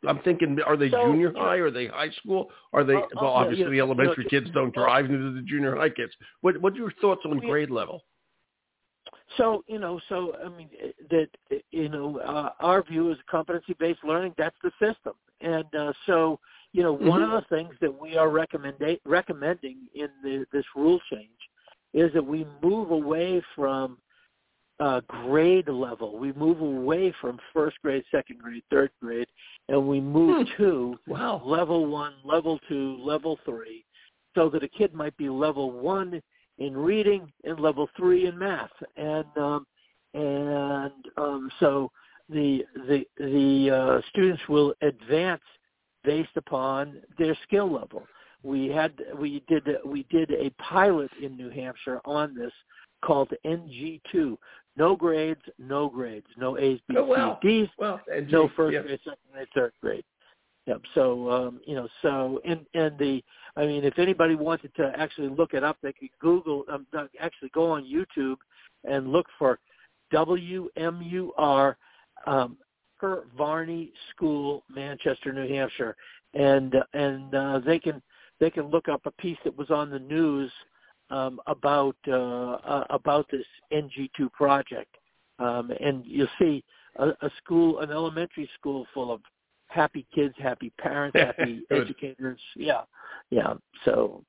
I'm 0.07 0.21
thinking, 0.21 0.59
are 0.65 0.77
they 0.77 0.91
So, 0.91 1.03
junior 1.03 1.33
high? 1.35 1.57
Are 1.57 1.71
they 1.71 1.87
high 1.87 2.11
school? 2.11 2.51
Are 2.73 2.85
they? 2.85 2.95
Uh, 2.95 2.99
uh, 2.99 3.07
well, 3.17 3.25
yeah, 3.25 3.41
obviously 3.41 3.65
you 3.65 3.71
the 3.73 3.81
elementary 3.81 4.25
you 4.31 4.39
know, 4.41 4.41
kids 4.45 4.55
don't 4.55 4.75
drive, 4.75 5.09
neither 5.11 5.33
the 5.33 5.43
junior 5.43 5.75
high 5.77 5.91
kids. 5.91 6.13
What 6.43 6.61
What 6.61 6.75
are 6.75 6.77
your 6.77 6.93
thoughts 7.01 7.23
on 7.25 7.39
grade 7.39 7.71
level? 7.71 8.03
So 9.37 9.65
you 9.67 9.79
know, 9.79 10.01
so 10.09 10.37
I 10.45 10.49
mean 10.49 10.69
that 11.11 11.29
you 11.71 11.89
know 11.89 12.19
uh, 12.19 12.51
our 12.61 12.83
view 12.83 13.11
is 13.11 13.19
competency-based 13.31 14.05
learning. 14.05 14.35
That's 14.39 14.57
the 14.63 14.71
system, 14.79 15.15
and 15.41 15.65
uh, 15.75 15.93
so 16.07 16.39
you 16.73 16.83
know 16.83 16.93
one 16.93 17.23
of 17.23 17.31
Mhm. 17.31 17.41
the 17.49 17.57
things 17.57 17.75
that 17.81 18.01
we 18.01 18.17
are 18.17 18.29
recommenda- 18.29 19.01
recommending 19.05 19.89
in 19.95 20.09
the, 20.23 20.47
this 20.53 20.65
rule 20.75 21.01
change 21.11 21.31
is 21.93 22.13
that 22.13 22.25
we 22.25 22.47
move 22.63 22.91
away 22.91 23.43
from 23.55 23.99
uh, 24.79 25.01
grade 25.07 25.69
level. 25.69 26.19
We 26.19 26.33
move 26.35 26.61
away 26.61 27.13
from 27.21 27.39
first 27.53 27.77
grade, 27.83 28.05
second 28.11 28.39
grade, 28.41 28.63
third 28.71 28.91
grade, 29.03 29.29
and 29.69 29.89
we 29.89 30.01
move 30.01 30.47
Hmm. 30.49 30.57
to 30.63 30.99
Wow. 31.07 31.43
level 31.45 31.87
one, 31.87 32.15
level 32.25 32.59
two, 32.69 32.97
level 32.99 33.37
three, 33.45 33.85
so 34.35 34.49
that 34.51 34.63
a 34.63 34.69
kid 34.69 34.93
might 34.95 35.17
be 35.17 35.29
level 35.29 35.71
one 35.71 36.23
in 36.59 36.77
reading 36.77 37.33
and 37.45 37.59
level 37.61 37.87
three 37.97 38.27
in 38.27 38.37
math, 38.39 38.73
and 38.97 39.27
um, 39.39 39.67
and 40.15 40.93
um, 41.17 41.51
so 41.61 41.91
the 42.29 42.65
the 42.87 43.07
the 43.19 43.71
uh, 43.71 44.01
students 44.09 44.47
will 44.49 44.75
advance 44.83 45.43
based 46.05 46.37
upon 46.37 47.01
their 47.19 47.35
skill 47.45 47.71
level. 47.71 48.07
We 48.43 48.69
had 48.69 48.93
we 49.19 49.43
did 49.49 49.67
we 49.85 50.05
did 50.05 50.31
a 50.33 50.51
pilot 50.63 51.11
in 51.21 51.37
New 51.37 51.51
Hampshire 51.51 52.01
on 52.05 52.35
this 52.35 52.53
called 53.05 53.33
NG2. 53.45 54.37
No 54.77 54.95
grades, 54.95 55.41
no 55.59 55.89
grades, 55.89 56.27
no 56.37 56.59
A's, 56.59 56.79
B's, 56.89 56.99
oh, 56.99 57.05
well, 57.07 57.39
D's, 57.43 57.69
well, 57.79 58.01
NG, 58.15 58.31
no 58.31 58.51
first 58.55 58.75
yeah. 58.75 58.83
grade, 58.83 59.01
second 59.05 59.19
grade, 59.33 59.49
third 59.55 59.73
grade. 59.81 60.05
Yep. 60.67 60.83
So 60.95 61.31
um, 61.31 61.61
you 61.65 61.75
know, 61.75 61.89
so 62.03 62.41
and 62.45 62.67
and 62.75 62.99
the 62.99 63.23
I 63.57 63.67
mean, 63.67 63.85
if 63.85 63.99
anybody 63.99 64.35
wanted 64.35 64.75
to 64.77 64.93
actually 64.97 65.29
look 65.29 65.55
it 65.55 65.65
up, 65.65 65.79
they 65.83 65.93
could 65.93 66.11
Google, 66.21 66.65
um, 66.71 66.87
actually 67.21 67.51
go 67.51 67.71
on 67.71 67.85
YouTube 67.85 68.37
and 68.85 69.09
look 69.09 69.27
for 69.39 69.59
WMUR 70.13 71.75
um, 72.27 72.57
Per 72.99 73.25
Varney 73.37 73.93
School, 74.11 74.63
Manchester, 74.69 75.33
New 75.33 75.49
Hampshire, 75.49 75.97
and 76.35 76.75
and 76.93 77.35
uh, 77.35 77.61
they 77.65 77.79
can 77.79 78.03
they 78.41 78.51
can 78.51 78.65
look 78.65 78.89
up 78.89 79.03
a 79.07 79.11
piece 79.13 79.39
that 79.45 79.57
was 79.57 79.71
on 79.71 79.91
the 79.91 79.99
news 79.99 80.51
um, 81.11 81.41
about 81.47 81.97
uh, 82.09 82.13
uh, 82.13 82.85
about 82.91 83.27
this 83.31 83.47
NG2 83.73 84.33
project, 84.33 84.95
um, 85.39 85.71
and 85.81 86.05
you'll 86.05 86.29
see 86.39 86.65
a, 86.97 87.09
a 87.09 87.31
school, 87.39 87.81
an 87.81 87.91
elementary 87.91 88.49
school 88.59 88.87
full 88.93 89.13
of 89.13 89.21
happy 89.69 90.07
kids, 90.15 90.35
happy 90.39 90.73
parents, 90.81 91.17
happy 91.19 91.63
educators. 91.71 92.41
Yeah, 92.57 92.83
yeah. 93.31 93.55
So 93.85 94.25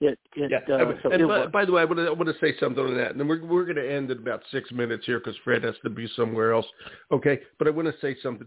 it, 0.00 0.18
it, 0.36 0.50
yeah. 0.50 0.74
Uh, 0.74 0.92
so 1.02 1.10
and 1.10 1.28
by, 1.28 1.46
by, 1.46 1.64
the 1.64 1.72
way, 1.72 1.82
I 1.82 1.84
want 1.84 1.98
to 1.98 2.06
I 2.06 2.10
want 2.10 2.28
to 2.28 2.38
say 2.40 2.58
something 2.58 2.82
on 2.82 2.96
that, 2.96 3.10
and 3.10 3.20
then 3.20 3.28
we're 3.28 3.44
we're 3.44 3.64
going 3.64 3.76
to 3.76 3.92
end 3.92 4.10
in 4.10 4.18
about 4.18 4.42
six 4.50 4.70
minutes 4.70 5.04
here 5.06 5.18
because 5.18 5.36
Fred 5.44 5.64
has 5.64 5.74
to 5.82 5.90
be 5.90 6.08
somewhere 6.16 6.52
else. 6.52 6.66
Okay, 7.12 7.40
but 7.58 7.68
I 7.68 7.70
want 7.70 7.88
to 7.88 7.94
say 8.00 8.16
something. 8.22 8.46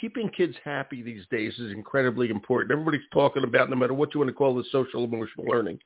Keeping 0.00 0.30
kids 0.30 0.54
happy 0.64 1.02
these 1.02 1.24
days 1.30 1.52
is 1.58 1.70
incredibly 1.70 2.30
important. 2.30 2.72
Everybody's 2.72 3.06
talking 3.12 3.44
about, 3.44 3.68
no 3.68 3.76
matter 3.76 3.92
what 3.92 4.14
you 4.14 4.20
want 4.20 4.28
to 4.28 4.34
call 4.34 4.54
the 4.54 4.64
social 4.72 5.04
emotional 5.04 5.44
learning, 5.44 5.78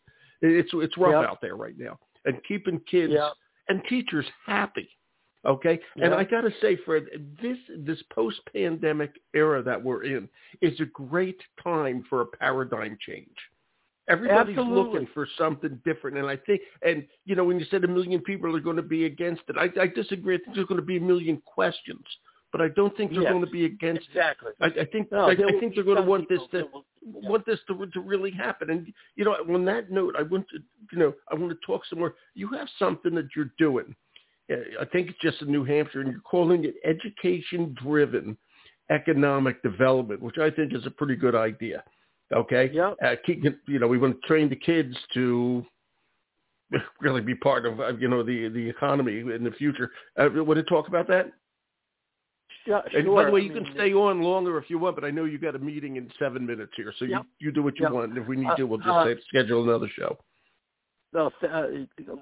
it's 0.43 0.71
it's 0.73 0.97
rough 0.99 1.23
yep. 1.23 1.31
out 1.31 1.39
there 1.41 1.57
right 1.57 1.79
now, 1.79 1.99
and 2.25 2.39
keeping 2.47 2.81
kids 2.91 3.13
yep. 3.13 3.33
and 3.69 3.83
teachers 3.89 4.27
happy. 4.47 4.89
Okay, 5.47 5.79
yep. 5.97 6.07
and 6.07 6.15
I 6.15 6.25
got 6.25 6.43
to 6.43 6.51
say, 6.61 6.77
Fred, 6.85 7.05
this 7.43 7.59
this 7.79 8.03
post 8.13 8.41
pandemic 8.53 9.13
era 9.35 9.63
that 9.63 9.83
we're 9.83 10.05
in 10.05 10.29
is 10.63 10.79
a 10.81 10.87
great 10.87 11.41
time 11.63 12.05
for 12.09 12.23
a 12.23 12.27
paradigm 12.27 12.97
change. 13.07 13.37
Everybody's 14.09 14.59
Absolutely. 14.59 14.93
looking 14.93 15.09
for 15.15 15.27
something 15.39 15.81
different, 15.85 16.19
and 16.19 16.27
I 16.27 16.37
think, 16.37 16.61
and 16.87 17.07
you 17.25 17.35
know, 17.35 17.45
when 17.45 17.59
you 17.59 17.67
said 17.71 17.85
a 17.85 17.89
million 17.89 18.21
people 18.21 18.55
are 18.55 18.61
going 18.61 18.77
to 18.77 18.83
be 18.83 19.07
against 19.07 19.43
it, 19.49 19.57
I, 19.59 19.69
I 19.81 19.87
disagree. 19.87 20.35
I 20.35 20.39
think 20.39 20.55
there's 20.55 20.67
going 20.67 20.81
to 20.81 20.87
be 20.87 20.99
a 20.99 21.01
million 21.01 21.41
questions, 21.47 22.05
but 22.55 22.63
I 22.63 22.69
don't 22.69 22.97
think 22.97 23.11
they're 23.11 23.23
yes. 23.23 23.33
going 23.33 23.45
to 23.45 23.51
be 23.51 23.65
against. 23.65 24.07
Exactly. 24.11 24.53
I, 24.61 24.67
I 24.67 24.85
think 24.85 25.11
no, 25.11 25.29
I, 25.29 25.33
I 25.33 25.59
think 25.59 25.75
they're 25.75 25.83
going 25.83 25.97
to 25.97 26.09
want 26.09 26.29
this 26.29 26.39
to 26.53 26.69
will, 26.73 26.85
yeah. 27.03 27.29
want 27.29 27.45
this 27.47 27.59
to 27.67 27.87
to 27.87 28.01
really 28.01 28.31
happen. 28.31 28.71
And 28.71 28.87
you 29.17 29.25
know, 29.25 29.33
on 29.53 29.65
that 29.65 29.91
note, 29.91 30.15
I 30.17 30.23
want 30.23 30.47
to 30.51 30.59
you 30.93 30.99
know 30.99 31.13
I 31.33 31.35
want 31.35 31.51
to 31.51 31.59
talk 31.67 31.83
some 31.91 31.99
more. 31.99 32.15
You 32.35 32.47
have 32.51 32.69
something 32.79 33.13
that 33.17 33.27
you're 33.35 33.51
doing. 33.59 33.97
I 34.49 34.85
think 34.93 35.09
it's 35.09 35.19
just 35.21 35.43
in 35.43 35.51
New 35.51 35.65
Hampshire, 35.65 36.03
and 36.03 36.13
you're 36.13 36.21
calling 36.21 36.65
it 36.65 36.77
education-driven 36.85 38.37
economic 38.89 39.61
development, 39.65 40.23
which 40.23 40.39
I 40.39 40.49
think 40.49 40.73
is 40.75 40.87
a 40.87 40.91
pretty 40.91 41.17
good 41.17 41.35
idea. 41.35 41.83
Okay. 42.33 42.71
Yeah. 42.73 42.93
Uh, 43.05 43.17
keep, 43.27 43.43
you 43.67 43.79
know, 43.81 43.89
we 43.89 43.99
want 43.99 44.21
to 44.21 44.29
train 44.29 44.49
the 44.49 44.57
kids 44.57 44.95
to 45.15 45.65
really 47.01 47.23
be 47.23 47.35
part 47.35 47.67
of, 47.67 47.81
uh, 47.81 47.97
you 47.97 48.07
know, 48.07 48.23
the 48.23 48.49
the 48.49 48.69
economy 48.69 49.19
in 49.19 49.43
the 49.43 49.51
future. 49.53 49.91
Uh, 50.17 50.29
want 50.33 50.59
to 50.59 50.63
talk 50.63 50.87
about 50.87 51.09
that? 51.09 51.33
Sure. 52.65 52.83
And 52.95 53.15
by 53.15 53.25
the 53.25 53.31
way, 53.31 53.41
I 53.41 53.45
you 53.45 53.53
mean, 53.53 53.65
can 53.65 53.75
stay 53.75 53.93
on 53.93 54.23
longer 54.23 54.57
if 54.59 54.71
you 54.71 54.79
want, 54.79 54.97
but 54.97 55.05
I 55.05 55.11
know 55.11 55.25
you 55.25 55.39
got 55.39 55.55
a 55.55 55.59
meeting 55.59 55.97
in 55.97 56.11
seven 56.19 56.47
minutes 56.47 56.73
here, 56.77 56.93
so 56.99 57.05
Yep. 57.05 57.23
you 57.41 57.47
you 57.47 57.53
do 57.53 57.63
what 57.63 57.79
you 57.79 57.85
Yep. 57.85 57.93
want. 57.93 58.11
And 58.11 58.19
if 58.19 58.27
we 58.27 58.37
need 58.37 58.49
Uh, 58.49 58.57
to, 58.57 58.65
we'll 58.65 58.79
just 58.79 58.97
uh, 58.97 59.05
say, 59.05 59.21
schedule 59.29 59.63
another 59.65 59.89
show. 59.89 60.19
No, 61.13 61.31
uh, 61.49 61.69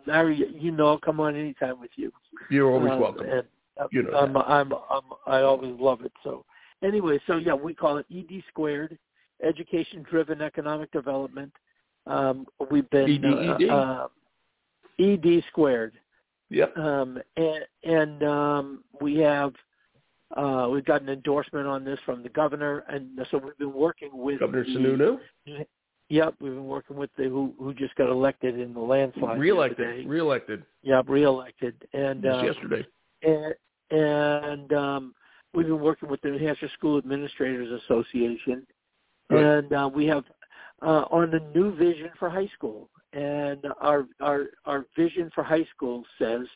Larry, 0.06 0.46
you 0.54 0.70
know, 0.70 0.88
I'll 0.88 0.98
come 0.98 1.18
on 1.20 1.34
anytime 1.34 1.80
with 1.80 1.90
you. 1.96 2.12
You're 2.50 2.70
always 2.70 2.92
Um, 2.92 3.00
welcome. 3.00 3.26
And 3.28 3.46
uh, 3.80 3.86
You 3.90 4.02
know 4.02 4.10
I'm, 4.12 4.34
that. 4.34 4.50
I'm, 4.50 4.72
I'm, 4.90 5.02
I 5.26 5.42
always 5.42 5.78
love 5.80 6.02
it. 6.02 6.12
So, 6.22 6.44
anyway, 6.82 7.18
so 7.26 7.36
yeah, 7.38 7.54
we 7.54 7.74
call 7.74 7.96
it 7.98 8.06
ED 8.14 8.42
squared, 8.48 8.98
education 9.42 10.02
driven 10.02 10.42
economic 10.42 10.90
development. 10.92 11.52
Um, 12.06 12.46
we've 12.70 12.88
been 12.90 13.24
ED? 13.24 13.70
uh, 13.70 13.74
uh, 13.74 14.08
ED 14.98 15.42
squared, 15.48 15.94
Yep. 16.50 16.76
um, 16.76 17.18
and, 17.36 17.64
and 17.84 18.22
um, 18.24 18.84
we 19.00 19.16
have 19.18 19.54
uh, 20.36 20.68
we've 20.70 20.84
got 20.84 21.02
an 21.02 21.08
endorsement 21.08 21.66
on 21.66 21.84
this 21.84 21.98
from 22.04 22.22
the 22.22 22.28
governor, 22.30 22.84
and 22.88 23.18
so 23.30 23.38
we've 23.38 23.58
been 23.58 23.72
working 23.72 24.10
with 24.12 24.40
Governor 24.40 24.64
Sununu, 24.64 25.18
Yep, 26.08 26.34
we've 26.40 26.52
been 26.52 26.66
working 26.66 26.96
with 26.96 27.10
the 27.16 27.24
who 27.24 27.54
who 27.58 27.72
just 27.72 27.94
got 27.94 28.10
elected 28.10 28.58
in 28.58 28.74
the 28.74 28.80
landslide. 28.80 29.38
reelected, 29.38 30.06
reelected 30.06 30.64
Yep, 30.82 31.08
reelected, 31.08 31.74
and 31.94 32.22
just 32.22 32.38
uh, 32.38 32.44
yesterday. 32.44 32.86
and, 33.22 33.54
and 33.90 34.72
um, 34.72 35.14
we've 35.54 35.66
been 35.66 35.80
working 35.80 36.08
with 36.10 36.20
the 36.22 36.30
New 36.30 36.38
Hampshire 36.44 36.70
School 36.74 36.98
Administrators 36.98 37.80
Association, 37.84 38.66
Good. 39.30 39.44
and 39.44 39.72
uh, 39.72 39.90
we 39.92 40.06
have 40.06 40.24
uh, 40.82 41.04
on 41.10 41.30
the 41.30 41.40
new 41.54 41.74
vision 41.76 42.10
for 42.18 42.28
high 42.28 42.50
school. 42.54 42.88
And 43.14 43.64
our 43.80 44.06
our 44.20 44.46
our 44.64 44.86
vision 44.96 45.30
for 45.34 45.44
high 45.44 45.66
school 45.74 46.02
says 46.18 46.46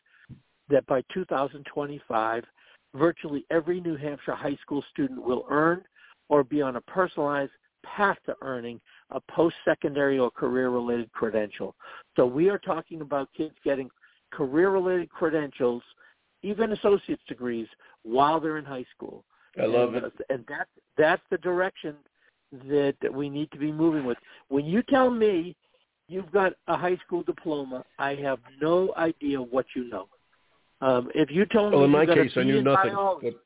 that 0.69 0.87
by 0.87 1.03
2025, 1.13 2.45
virtually 2.97 3.45
every 3.51 3.81
New 3.81 3.97
Hampshire 3.97 4.35
high 4.35 4.59
school 4.63 4.83
student 4.91 5.23
will 5.23 5.45
earn 5.51 5.83
or 6.29 6.43
be 6.43 6.63
on 6.63 6.77
a 6.77 6.81
personalized 6.81 7.53
path 7.85 8.17
to 8.27 8.35
earning 8.43 8.81
a 9.11 9.21
post-secondary 9.31 10.19
or 10.19 10.31
career-related 10.31 11.13
credential. 11.13 11.75
So 12.17 12.27
we 12.27 12.49
are 12.49 12.59
talking 12.59 13.01
about 13.01 13.29
kids 13.37 13.55
getting 13.65 13.89
career-related 14.33 15.09
credentials, 15.11 15.83
even 16.43 16.73
associate's 16.73 17.23
degrees, 17.29 17.69
while 18.03 18.41
they're 18.41 18.59
in 18.59 18.65
high 18.65 18.87
school. 18.95 19.25
I 19.61 19.67
love 19.67 19.95
and, 19.95 20.07
it. 20.07 20.13
uh, 20.19 20.35
And 20.35 20.45
that's 20.49 20.71
that's 20.99 21.23
the 21.31 21.39
direction 21.39 21.95
that, 22.69 22.95
that 23.03 23.13
we 23.13 23.29
need 23.29 23.51
to 23.53 23.59
be 23.59 23.71
moving 23.71 24.05
with. 24.05 24.19
When 24.49 24.65
you 24.65 24.83
tell 24.83 25.11
me 25.11 25.55
you've 26.09 26.31
got 26.33 26.55
a 26.69 26.77
high 26.77 26.97
school 27.07 27.23
diploma, 27.23 27.85
I 27.99 28.15
have 28.17 28.39
no 28.61 28.93
idea 28.97 29.41
what 29.41 29.67
you 29.75 29.89
know. 29.89 30.09
Um, 30.81 31.11
if 31.15 31.31
you 31.31 31.47
told 31.47 31.73
Well, 31.73 31.81
me 31.81 31.85
in 31.87 31.91
my 31.91 32.03
you 32.03 32.07
got 32.07 32.19
a 32.19 32.23
case, 32.25 32.33
I 32.37 32.43
knew 32.43 32.63
nothing. 32.63 32.93
biology- 32.93 33.37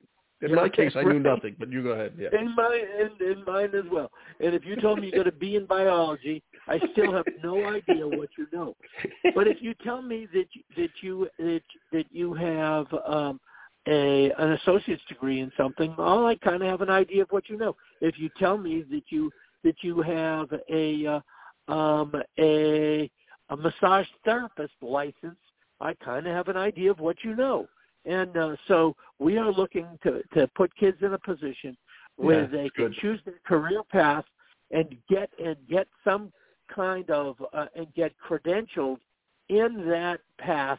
in 0.42 0.54
my 0.54 0.68
case, 0.68 0.92
I 0.96 1.02
knew 1.02 1.18
nothing. 1.20 1.54
But 1.58 1.70
you 1.70 1.82
go 1.82 1.90
ahead. 1.90 2.14
Yeah. 2.18 2.28
in 2.38 2.54
my 2.54 2.82
in, 2.98 3.26
in 3.26 3.44
mine 3.44 3.74
as 3.74 3.84
well. 3.90 4.10
And 4.40 4.54
if 4.54 4.64
you 4.64 4.74
told 4.76 4.98
me 5.00 5.06
you 5.06 5.12
got 5.12 5.26
a 5.26 5.32
B 5.32 5.56
in 5.56 5.66
biology, 5.66 6.42
I 6.66 6.80
still 6.92 7.12
have 7.12 7.26
no 7.44 7.66
idea 7.66 8.06
what 8.08 8.30
you 8.38 8.46
know. 8.52 8.74
But 9.34 9.48
if 9.48 9.58
you 9.60 9.74
tell 9.84 10.00
me 10.02 10.26
that 10.32 10.46
that 10.76 10.90
you 11.02 11.28
that 11.38 11.62
that 11.92 12.06
you 12.10 12.32
have 12.34 12.86
um, 13.06 13.38
a 13.86 14.30
an 14.38 14.52
associate's 14.52 15.04
degree 15.08 15.40
in 15.40 15.52
something, 15.56 15.94
well, 15.98 16.26
I 16.26 16.36
kind 16.36 16.62
of 16.62 16.68
have 16.68 16.80
an 16.80 16.90
idea 16.90 17.22
of 17.22 17.28
what 17.30 17.48
you 17.48 17.58
know. 17.58 17.76
If 18.00 18.18
you 18.18 18.30
tell 18.38 18.56
me 18.56 18.82
that 18.90 19.04
you 19.10 19.30
that 19.62 19.76
you 19.82 20.00
have 20.00 20.48
a 20.70 21.20
uh, 21.68 21.72
um, 21.72 22.14
a 22.38 23.10
a 23.50 23.56
massage 23.56 24.06
therapist 24.24 24.74
license, 24.80 25.36
I 25.80 25.94
kind 25.94 26.26
of 26.26 26.34
have 26.34 26.48
an 26.48 26.56
idea 26.56 26.90
of 26.90 27.00
what 27.00 27.16
you 27.24 27.34
know. 27.34 27.66
And 28.04 28.36
uh, 28.36 28.56
so 28.66 28.96
we 29.18 29.36
are 29.36 29.52
looking 29.52 29.86
to, 30.02 30.22
to 30.34 30.48
put 30.54 30.74
kids 30.76 30.98
in 31.02 31.12
a 31.14 31.18
position 31.18 31.76
where 32.16 32.42
Yeah, 32.42 32.46
they 32.46 32.70
can 32.70 32.86
good. 32.86 32.94
choose 33.00 33.20
their 33.24 33.40
career 33.46 33.82
path 33.82 34.24
and 34.70 34.96
get 35.08 35.30
and 35.42 35.56
get 35.68 35.86
some 36.04 36.32
kind 36.74 37.10
of 37.10 37.36
uh, 37.52 37.66
and 37.74 37.92
get 37.94 38.12
credentialed 38.26 38.98
in 39.48 39.84
that 39.88 40.20
path 40.38 40.78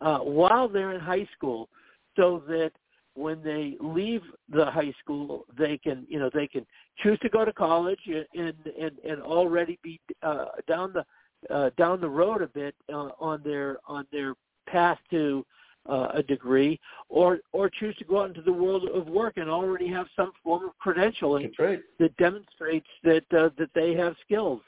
uh, 0.00 0.18
while 0.18 0.68
they're 0.68 0.92
in 0.92 1.00
high 1.00 1.28
school, 1.36 1.68
so 2.16 2.42
that 2.46 2.72
when 3.14 3.42
they 3.42 3.76
leave 3.80 4.22
the 4.48 4.66
high 4.66 4.92
school, 5.00 5.44
they 5.58 5.78
can 5.78 6.06
you 6.08 6.18
know 6.18 6.30
they 6.32 6.46
can 6.46 6.66
choose 7.02 7.18
to 7.20 7.28
go 7.28 7.44
to 7.44 7.52
college 7.52 8.00
and 8.06 8.54
and 8.78 8.98
and 9.04 9.22
already 9.22 9.78
be 9.82 10.00
uh, 10.22 10.46
down 10.68 10.92
the 10.92 11.04
uh, 11.48 11.70
down 11.76 12.00
the 12.00 12.08
road 12.08 12.42
a 12.42 12.46
bit 12.48 12.74
uh, 12.92 13.08
on 13.18 13.42
their 13.42 13.78
on 13.86 14.06
their 14.12 14.34
path 14.66 14.98
to 15.10 15.44
uh, 15.88 16.08
a 16.14 16.22
degree, 16.22 16.78
or 17.08 17.38
or 17.52 17.70
choose 17.70 17.96
to 17.96 18.04
go 18.04 18.20
out 18.20 18.28
into 18.28 18.42
the 18.42 18.52
world 18.52 18.88
of 18.92 19.06
work 19.08 19.34
and 19.36 19.48
already 19.48 19.88
have 19.88 20.06
some 20.14 20.32
form 20.42 20.64
of 20.64 20.72
credentialing 20.84 21.50
right. 21.58 21.80
that 21.98 22.16
demonstrates 22.16 22.88
that 23.02 23.24
uh, 23.32 23.48
that 23.58 23.70
they 23.74 23.94
have 23.94 24.14
skills. 24.24 24.60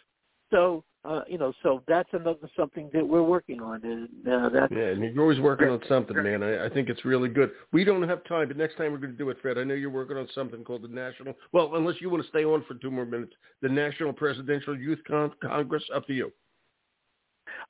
So 0.50 0.84
uh, 1.04 1.22
you 1.26 1.36
know, 1.36 1.52
so 1.64 1.82
that's 1.88 2.08
another 2.12 2.48
something 2.56 2.88
that 2.92 3.06
we're 3.06 3.24
working 3.24 3.60
on, 3.60 3.82
and 3.82 4.08
uh, 4.28 4.48
that's 4.50 4.72
Yeah, 4.72 4.90
and 4.90 5.02
you're 5.02 5.20
always 5.20 5.40
working 5.40 5.68
on 5.68 5.80
something, 5.88 6.16
man. 6.22 6.44
I, 6.44 6.66
I 6.66 6.68
think 6.68 6.88
it's 6.88 7.04
really 7.04 7.28
good. 7.28 7.50
We 7.72 7.82
don't 7.82 8.08
have 8.08 8.22
time, 8.24 8.46
but 8.46 8.56
next 8.56 8.76
time 8.76 8.92
we're 8.92 8.98
going 8.98 9.10
to 9.10 9.18
do 9.18 9.28
it, 9.30 9.38
Fred. 9.42 9.58
I 9.58 9.64
know 9.64 9.74
you're 9.74 9.90
working 9.90 10.16
on 10.16 10.28
something 10.32 10.62
called 10.62 10.82
the 10.82 10.88
National. 10.88 11.34
Well, 11.50 11.74
unless 11.74 11.96
you 12.00 12.08
want 12.08 12.22
to 12.22 12.28
stay 12.28 12.44
on 12.44 12.64
for 12.68 12.74
two 12.74 12.92
more 12.92 13.04
minutes, 13.04 13.32
the 13.62 13.68
National 13.68 14.12
Presidential 14.12 14.78
Youth 14.78 15.00
Con- 15.08 15.32
Congress. 15.42 15.82
Up 15.92 16.06
to 16.06 16.12
you. 16.12 16.32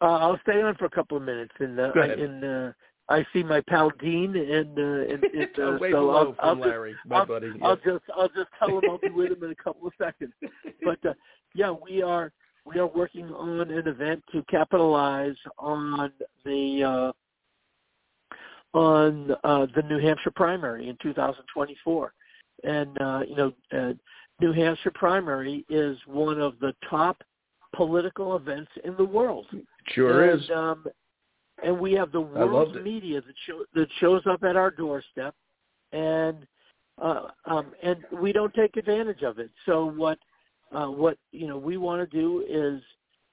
Uh, 0.01 0.05
I'll 0.05 0.41
stay 0.43 0.61
on 0.63 0.75
for 0.77 0.87
a 0.87 0.91
couple 0.91 1.17
of 1.17 1.23
minutes, 1.23 1.53
and 1.59 1.79
uh, 1.79 1.93
I, 1.95 2.07
and 2.07 2.45
uh, 2.45 2.73
I 3.09 3.27
see 3.33 3.43
my 3.43 3.61
pal 3.69 3.91
Dean, 4.01 4.35
and 4.37 4.79
uh, 4.79 5.13
and, 5.13 5.25
and 5.25 5.59
uh, 5.63 5.79
Way 5.79 5.93
so 5.93 6.11
I'll, 6.11 6.37
I'll 6.39 6.57
just, 6.57 6.67
my 7.07 7.19
I'll, 7.19 7.27
buddy. 7.27 7.53
I'll 7.63 7.79
Yeah. 7.85 7.93
just 7.93 8.05
I'll 8.17 8.29
just 8.29 8.49
tell 8.59 8.79
him 8.79 8.85
I'll 8.89 8.99
be 8.99 9.11
with 9.11 9.33
him 9.33 9.45
in 9.45 9.51
a 9.51 9.55
couple 9.55 9.87
of 9.87 9.95
seconds. 9.99 10.33
But 10.85 10.99
uh, 11.07 11.15
yeah, 11.55 11.71
we 11.71 12.03
are 12.03 12.33
we 12.65 12.79
are 12.79 12.87
working 12.89 13.33
on 13.33 13.61
an 13.61 13.87
event 13.87 14.25
to 14.33 14.43
capitalize 14.51 15.37
on 15.59 16.13
the 16.45 16.83
uh, 16.83 17.13
on 18.77 19.33
uh, 19.45 19.67
the 19.77 19.83
New 19.83 19.99
Hampshire 19.99 20.33
primary 20.35 20.89
in 20.89 20.97
2024, 21.03 22.15
and 22.65 23.01
uh, 23.01 23.21
you 23.29 23.37
know, 23.37 23.53
uh, 23.73 23.93
New 24.41 24.53
Hampshire 24.53 24.93
primary 24.95 25.65
is 25.69 25.99
one 26.07 26.41
of 26.41 26.59
the 26.59 26.75
top 26.89 27.23
political 27.75 28.37
events 28.37 28.71
in 28.85 28.95
the 28.97 29.05
world. 29.05 29.47
Sure 29.89 30.31
and, 30.31 30.43
is. 30.43 30.51
Um, 30.51 30.85
and 31.65 31.79
we 31.79 31.93
have 31.93 32.13
the 32.13 32.21
world's 32.21 32.77
media 32.83 33.21
that 33.21 33.35
show, 33.47 33.65
that 33.75 33.89
shows 34.01 34.23
up 34.29 34.43
at 34.43 34.57
our 34.57 34.71
doorstep, 34.71 35.35
and 35.93 36.47
uh, 37.01 37.29
um, 37.47 37.73
and 37.83 37.99
we 38.21 38.33
don't 38.33 38.53
take 38.55 38.77
advantage 38.77 39.23
of 39.23 39.39
it. 39.39 39.51
So 39.67 39.87
what 39.87 40.19
uh, 40.75 40.87
what 40.87 41.19
you 41.31 41.47
know 41.47 41.59
we 41.59 41.77
want 41.77 42.09
to 42.09 42.17
do 42.17 42.45
is 42.49 42.83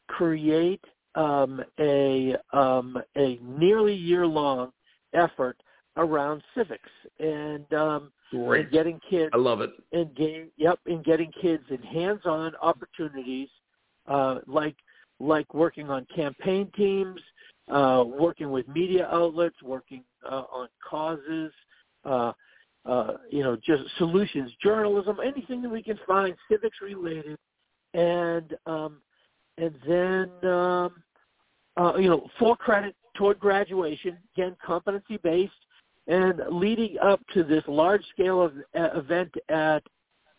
create 0.08 0.84
um, 1.16 1.64
a 1.80 2.36
um, 2.54 3.02
a 3.18 3.40
nearly 3.42 3.96
year 3.96 4.28
long 4.28 4.72
effort 5.14 5.58
around 5.98 6.42
civics 6.56 6.90
and 7.20 7.72
um, 7.74 8.12
and 8.32 8.72
getting 8.72 9.00
kids 9.10 9.32
I 9.34 9.38
love 9.38 9.62
it. 9.62 9.72
in 9.92 10.12
game 10.14 10.50
yep 10.58 10.80
in 10.86 11.02
getting 11.02 11.32
kids 11.42 11.64
in 11.70 11.82
hands 11.82 12.22
on 12.26 12.54
opportunities 12.62 13.50
uh 14.10 14.40
like 14.48 14.76
like 15.20 15.54
working 15.54 15.90
on 15.90 16.06
campaign 16.14 16.72
teams 16.76 17.20
uh 17.72 18.04
working 18.06 18.52
with 18.52 18.68
media 18.68 19.08
outlets 19.12 19.56
working 19.64 20.04
uh, 20.30 20.44
on 20.52 20.68
causes 20.88 21.52
uh 22.06 22.32
uh 22.86 23.14
you 23.30 23.44
know 23.44 23.56
just 23.56 23.84
solutions 23.98 24.52
journalism 24.64 25.18
anything 25.24 25.62
that 25.62 25.70
we 25.70 25.84
can 25.84 26.00
find 26.08 26.36
civics 26.50 26.78
related. 26.82 27.38
And 27.94 28.56
um 28.66 29.02
and 29.58 29.76
then 29.88 30.50
um 30.50 31.04
uh 31.78 31.94
you 31.98 32.10
know 32.10 32.28
for 32.40 32.56
credit 32.56 32.96
toward 33.16 33.40
graduation 33.40 34.18
again 34.36 34.56
competency 34.66 35.18
based 35.24 35.54
and 36.08 36.42
leading 36.50 36.98
up 37.04 37.22
to 37.34 37.44
this 37.44 37.64
large 37.68 38.04
scale 38.14 38.42
of 38.42 38.54
uh, 38.78 38.98
event 38.98 39.32
at 39.50 39.84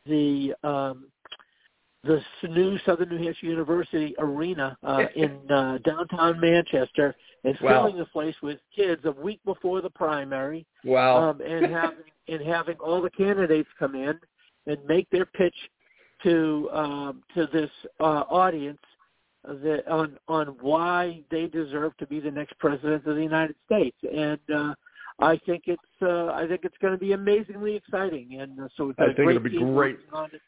the 0.06 0.52
um, 0.64 1.06
the 2.04 2.20
new 2.48 2.78
Southern 2.86 3.08
New 3.10 3.18
Hampshire 3.22 3.46
University 3.46 4.14
Arena 4.18 4.76
uh, 4.82 5.04
in 5.16 5.38
uh, 5.50 5.78
downtown 5.84 6.40
Manchester, 6.40 7.14
and 7.44 7.56
Wow. 7.62 7.82
filling 7.84 7.98
the 7.98 8.06
place 8.06 8.34
with 8.42 8.58
kids 8.74 9.02
a 9.04 9.12
week 9.12 9.40
before 9.44 9.80
the 9.80 9.90
primary, 9.90 10.66
Wow. 10.84 11.30
um, 11.30 11.40
and 11.40 11.66
having 11.72 12.04
and 12.28 12.42
having 12.42 12.76
all 12.76 13.02
the 13.02 13.10
candidates 13.10 13.68
come 13.78 13.94
in 13.94 14.18
and 14.66 14.78
make 14.86 15.08
their 15.10 15.26
pitch 15.26 15.54
to 16.22 16.68
um, 16.72 17.22
to 17.34 17.46
this 17.52 17.70
uh, 18.00 18.24
audience 18.30 18.78
that 19.44 19.86
on 19.90 20.18
on 20.28 20.48
why 20.60 21.22
they 21.30 21.46
deserve 21.46 21.96
to 21.98 22.06
be 22.06 22.20
the 22.20 22.30
next 22.30 22.58
president 22.58 23.06
of 23.06 23.16
the 23.16 23.22
United 23.22 23.56
States, 23.66 23.96
and 24.14 24.38
uh, 24.54 24.74
I 25.18 25.38
think 25.46 25.64
it's 25.66 25.82
uh, 26.02 26.26
I 26.32 26.46
think 26.46 26.60
it's 26.64 26.76
going 26.80 26.92
to 26.92 26.98
be 26.98 27.12
amazingly 27.12 27.74
exciting, 27.74 28.38
and 28.40 28.58
uh, 28.60 28.68
so 28.76 28.86
we've 28.86 28.96
got 28.96 29.08
I 29.08 29.12
a 29.12 29.14
think 29.14 29.24
great 29.26 29.36
it'll 29.36 29.48
be 29.48 29.74
great. 29.74 29.98
on 30.12 30.26
it. 30.32 30.40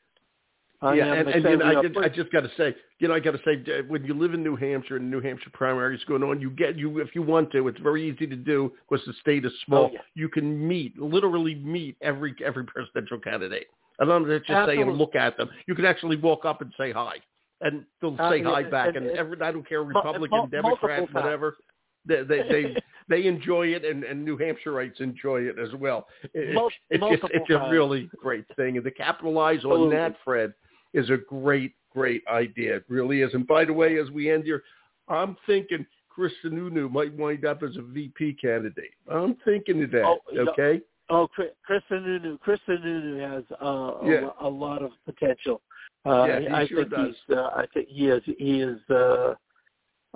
I 0.83 0.95
yeah, 0.95 1.13
and, 1.15 1.29
and 1.29 1.45
you 1.45 1.57
know, 1.59 1.65
I, 1.65 1.83
just, 1.83 1.97
I 1.99 2.09
just 2.09 2.33
got 2.33 2.41
to 2.41 2.51
say, 2.57 2.75
you 2.99 3.07
know, 3.07 3.15
I 3.15 3.21
got 3.21 3.31
to 3.33 3.41
say, 3.45 3.63
uh, 3.73 3.83
when 3.87 4.05
you 4.05 4.15
live 4.15 4.35
in 4.35 4.43
New 4.43 4.57
Hampshire 4.57 4.97
and 4.97 5.09
New 5.09 5.21
Hampshire 5.21 5.51
primary 5.53 5.95
is 5.97 6.03
going 6.05 6.25
on, 6.25 6.41
you 6.41 6.51
get 6.51 6.77
you 6.77 6.99
if 6.99 7.15
you 7.15 7.23
want 7.23 7.53
to, 7.53 7.69
it's 7.69 7.79
very 7.81 8.09
easy 8.11 8.27
to 8.27 8.35
do 8.37 8.73
because 8.91 9.05
the 9.07 9.13
state 9.21 9.45
is 9.45 9.53
small. 9.65 9.85
Oh, 9.87 9.91
yeah. 9.93 10.01
You 10.15 10.29
can 10.29 10.67
meet, 10.67 10.99
literally 10.99 11.55
meet 11.55 11.97
every 12.03 12.35
every 12.45 12.65
presidential 12.65 13.19
candidate. 13.21 13.69
And 14.01 14.11
I 14.11 14.19
don't 14.19 14.29
just 14.29 14.49
say 14.49 14.79
and 14.81 14.99
look 14.99 15.15
at 15.15 15.37
them. 15.37 15.49
You 15.67 15.75
can 15.77 15.85
actually 15.85 16.17
walk 16.17 16.45
up 16.45 16.61
and 16.63 16.73
say 16.77 16.91
hi, 16.91 17.17
and 17.61 17.85
they'll 18.01 18.17
Uh, 18.19 18.31
say 18.31 18.43
hi 18.43 18.65
back. 18.65 18.97
and- 18.97 19.07
And, 19.07 19.17
every 19.17 19.41
I 19.41 19.53
don't 19.53 19.69
care, 19.69 19.85
Republican, 19.85 20.49
Democrat, 20.51 21.13
whatever. 21.13 21.57
They 22.05 22.23
they 22.25 22.43
they, 22.51 22.77
they 23.09 23.27
enjoy 23.27 23.69
it, 23.69 23.85
and, 23.85 24.03
and 24.03 24.25
New 24.25 24.37
Hampshireites 24.37 25.01
enjoy 25.01 25.43
it 25.43 25.59
as 25.61 25.73
well. 25.75 26.09
It, 26.35 26.55
Mul- 26.55 26.71
it's 26.91 27.21
just 27.21 27.33
it's 27.33 27.51
a 27.51 27.71
really 27.71 28.11
great 28.17 28.47
thing, 28.57 28.77
and 28.77 28.85
to 28.85 28.91
capitalize 28.91 29.65
on 29.65 29.71
Absolutely. 29.73 29.97
that, 29.97 30.17
Fred, 30.25 30.55
is 30.95 31.11
a 31.11 31.17
great 31.17 31.75
great 31.93 32.23
idea. 32.27 32.77
It 32.77 32.85
really 32.89 33.21
is. 33.21 33.35
And 33.35 33.47
by 33.47 33.65
the 33.67 33.73
way, 33.73 33.99
as 33.99 34.11
we 34.11 34.31
end 34.31 34.45
here, 34.45 34.63
I'm 35.09 35.37
thinking 35.47 35.85
Chris 36.09 36.33
Sununu 36.45 36.91
might 36.91 37.15
wind 37.17 37.45
up 37.45 37.63
as 37.63 37.77
a 37.77 37.83
VP 37.83 38.35
candidate. 38.41 38.91
I'm 39.11 39.37
thinking 39.45 39.83
of 39.85 39.91
that. 39.91 40.05
Oh, 40.05 40.19
okay. 40.49 40.81
Oh, 41.11 41.29
Chris 41.29 41.83
Sununu. 41.91 42.41
Chris 42.41 42.59
Sununu 42.67 43.21
has 43.35 43.45
uh, 43.61 43.67
a, 43.67 44.07
Yeah. 44.11 44.21
lo- 44.21 44.35
a 44.41 44.49
lot 44.49 44.83
of 44.83 44.93
potential. 45.05 45.61
Uh, 46.07 46.25
Yeah, 46.41 46.57
I 46.57 46.67
sure 46.67 46.79
think 46.85 46.91
does. 46.91 47.07
he's. 47.29 47.37
Uh, 47.37 47.51
I 47.55 47.67
think 47.75 47.89
he 47.89 48.09
is. 48.09 48.23
He 48.39 48.61
is. 48.63 48.79
Uh, 48.91 49.35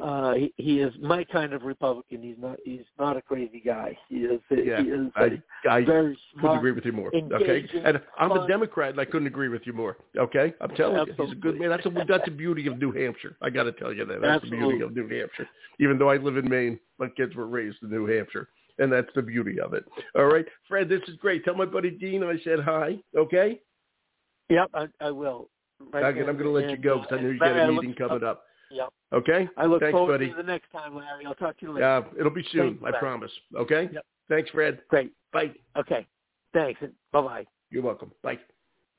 uh, 0.00 0.34
he, 0.34 0.52
he 0.56 0.80
is 0.80 0.92
my 1.00 1.24
kind 1.24 1.52
of 1.52 1.62
Republican. 1.62 2.22
He's 2.22 2.36
not. 2.38 2.58
He's 2.64 2.84
not 2.98 3.16
a 3.16 3.22
crazy 3.22 3.62
guy. 3.64 3.96
He 4.08 4.16
is. 4.16 4.40
Yeah, 4.50 4.82
he 4.82 4.88
is 4.88 5.10
I 5.16 5.42
I 5.68 5.84
very 5.84 6.18
couldn't 6.40 6.58
agree 6.58 6.72
with 6.72 6.84
you 6.84 6.92
more. 6.92 7.10
Okay, 7.14 7.66
and 7.84 8.00
I'm 8.18 8.32
a. 8.32 8.46
Democrat, 8.46 8.90
and 8.90 9.00
I 9.00 9.04
couldn't 9.04 9.26
agree 9.26 9.48
with 9.48 9.62
you 9.64 9.72
more. 9.72 9.96
Okay, 10.16 10.54
I'm 10.60 10.70
telling 10.76 11.06
you, 11.06 11.14
he's 11.24 11.32
a 11.32 11.36
good 11.36 11.58
man. 11.58 11.70
That's 11.70 11.86
a 11.86 11.90
that's 12.06 12.24
the 12.24 12.30
beauty 12.30 12.66
of 12.66 12.78
New 12.78 12.92
Hampshire. 12.92 13.36
I 13.42 13.50
got 13.50 13.64
to 13.64 13.72
tell 13.72 13.92
you 13.92 14.04
that. 14.04 14.20
That's 14.20 14.44
the 14.44 14.50
beauty 14.50 14.82
of 14.82 14.94
New 14.94 15.08
Hampshire. 15.08 15.48
Even 15.80 15.98
though 15.98 16.10
I 16.10 16.16
live 16.16 16.36
in 16.36 16.48
Maine, 16.48 16.78
my 16.98 17.08
kids 17.08 17.34
were 17.34 17.46
raised 17.46 17.78
in 17.82 17.90
New 17.90 18.06
Hampshire, 18.06 18.48
and 18.78 18.92
that's 18.92 19.08
the 19.14 19.22
beauty 19.22 19.60
of 19.60 19.74
it. 19.74 19.84
All 20.14 20.26
right, 20.26 20.46
Fred, 20.68 20.88
this 20.88 21.02
is 21.08 21.16
great. 21.16 21.44
Tell 21.44 21.54
my 21.54 21.66
buddy 21.66 21.90
Dean 21.90 22.22
I 22.22 22.38
said 22.44 22.60
hi. 22.60 22.98
Okay, 23.16 23.60
Yep, 24.48 24.70
I, 24.74 24.86
I 25.00 25.10
will. 25.10 25.48
Right 25.92 26.04
I'm 26.04 26.14
going 26.14 26.38
to 26.38 26.50
let 26.50 26.64
you 26.64 26.70
and, 26.70 26.82
go 26.82 26.98
uh, 26.98 27.02
because 27.02 27.18
I 27.18 27.22
know 27.22 27.30
you 27.30 27.38
got 27.38 27.58
a 27.58 27.72
meeting 27.72 27.94
coming 27.94 28.24
up. 28.24 28.44
Yep. 28.70 28.88
Okay. 29.12 29.48
I 29.56 29.66
look 29.66 29.80
Thanks, 29.80 29.92
forward 29.92 30.14
buddy. 30.18 30.30
to 30.30 30.36
the 30.36 30.42
next 30.42 30.70
time, 30.72 30.94
Larry. 30.96 31.24
I'll 31.26 31.34
talk 31.34 31.58
to 31.58 31.66
you 31.66 31.72
later. 31.72 31.86
Uh, 31.86 32.02
it'll 32.18 32.30
be 32.32 32.44
soon. 32.52 32.70
Thanks, 32.70 32.80
I 32.82 32.84
Larry. 32.90 32.98
promise. 32.98 33.30
Okay. 33.56 33.88
Yep. 33.92 34.06
Thanks, 34.28 34.50
Fred. 34.50 34.80
Great. 34.88 35.12
Bye. 35.32 35.52
Okay. 35.76 36.06
Thanks. 36.52 36.80
Bye 37.12 37.20
bye. 37.20 37.46
You're 37.70 37.82
welcome. 37.82 38.10
Bye. 38.22 38.38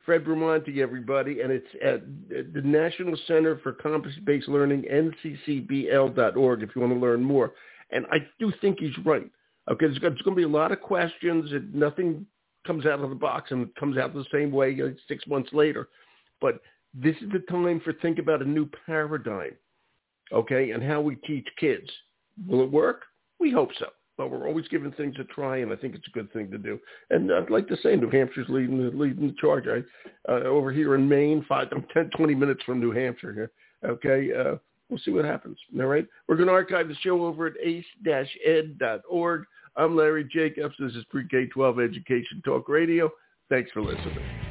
Fred 0.06 0.24
Bramante, 0.24 0.78
everybody, 0.78 1.42
and 1.42 1.52
it's 1.52 1.68
at 1.84 2.02
the 2.30 2.62
National 2.62 3.18
Center 3.28 3.58
for 3.58 3.74
Competence-Based 3.74 4.48
Learning, 4.48 4.84
nccbl.org, 4.84 6.64
if 6.64 6.70
you 6.74 6.82
want 6.82 6.94
to 6.94 7.00
learn 7.00 7.22
more. 7.22 7.52
And 7.92 8.06
I 8.10 8.20
do 8.40 8.54
think 8.62 8.80
he's 8.80 8.98
right. 9.06 9.30
Okay, 9.70 9.86
there's 9.88 10.00
going 10.00 10.16
to 10.16 10.32
be 10.36 10.44
a 10.44 10.48
lot 10.48 10.72
of 10.72 10.80
questions, 10.80 11.52
and 11.52 11.76
nothing 11.76 12.26
comes 12.66 12.86
out 12.86 13.02
of 13.02 13.10
the 13.10 13.16
box 13.18 13.52
and 13.52 13.74
comes 13.76 13.98
out 13.98 14.14
the 14.14 14.26
same 14.32 14.52
way 14.52 14.80
uh, 14.82 14.90
six 15.10 15.28
months 15.28 15.52
later. 15.52 15.90
But 16.40 16.62
this 16.94 17.16
is 17.22 17.30
the 17.32 17.40
time 17.52 17.82
for 17.84 17.94
think 17.94 18.20
about 18.20 18.42
a 18.42 18.46
new 18.46 18.70
paradigm, 18.86 19.54
okay, 20.32 20.72
and 20.72 20.84
how 20.84 21.02
we 21.02 21.16
teach 21.16 21.48
kids. 21.60 21.90
Will 22.48 22.64
it 22.64 22.72
work? 22.72 23.04
We 23.40 23.52
hope 23.52 23.70
so. 23.80 23.88
But 24.18 24.32
we're 24.32 24.48
always 24.48 24.68
giving 24.70 24.92
things 24.94 25.16
a 25.20 25.26
try, 25.26 25.58
and 25.58 25.72
I 25.72 25.76
think 25.76 25.94
it's 25.94 26.08
a 26.08 26.12
good 26.12 26.34
thing 26.34 26.50
to 26.50 26.58
do. 26.58 26.80
And 27.12 27.32
I'd 27.32 27.52
like 27.52 27.68
to 27.68 27.78
say 27.78 27.96
New 27.96 28.10
Hampshire's 28.10 28.50
leading 28.50 28.84
the, 28.84 28.90
leading 28.98 29.28
the 29.28 29.36
charge. 29.40 29.66
I, 29.68 29.84
uh, 30.32 30.40
over 30.46 30.72
here 30.72 30.96
in 30.96 31.08
Maine, 31.08 31.46
five, 31.48 31.68
I'm 31.72 31.86
10, 31.94 32.10
20 32.18 32.34
minutes 32.34 32.64
from 32.64 32.80
New 32.80 32.92
Hampshire 32.92 33.34
here. 33.34 33.52
Okay, 33.86 34.34
uh, 34.34 34.56
we'll 34.90 35.00
see 35.06 35.12
what 35.12 35.24
happens. 35.24 35.58
All 35.80 35.86
right, 35.86 36.08
we're 36.28 36.36
going 36.36 36.48
to 36.48 36.54
archive 36.54 36.88
the 36.88 36.96
show 36.96 37.26
over 37.26 37.46
at 37.46 37.54
ace-ed.org. 37.64 39.46
I'm 39.76 39.96
Larry 39.96 40.24
Jacobs. 40.24 40.74
This 40.80 40.94
is 40.94 41.06
Pre-K-12 41.12 41.88
Education 41.88 42.42
Talk 42.44 42.68
Radio. 42.68 43.12
Thanks 43.50 43.70
for 43.72 43.84
listening. 43.84 44.47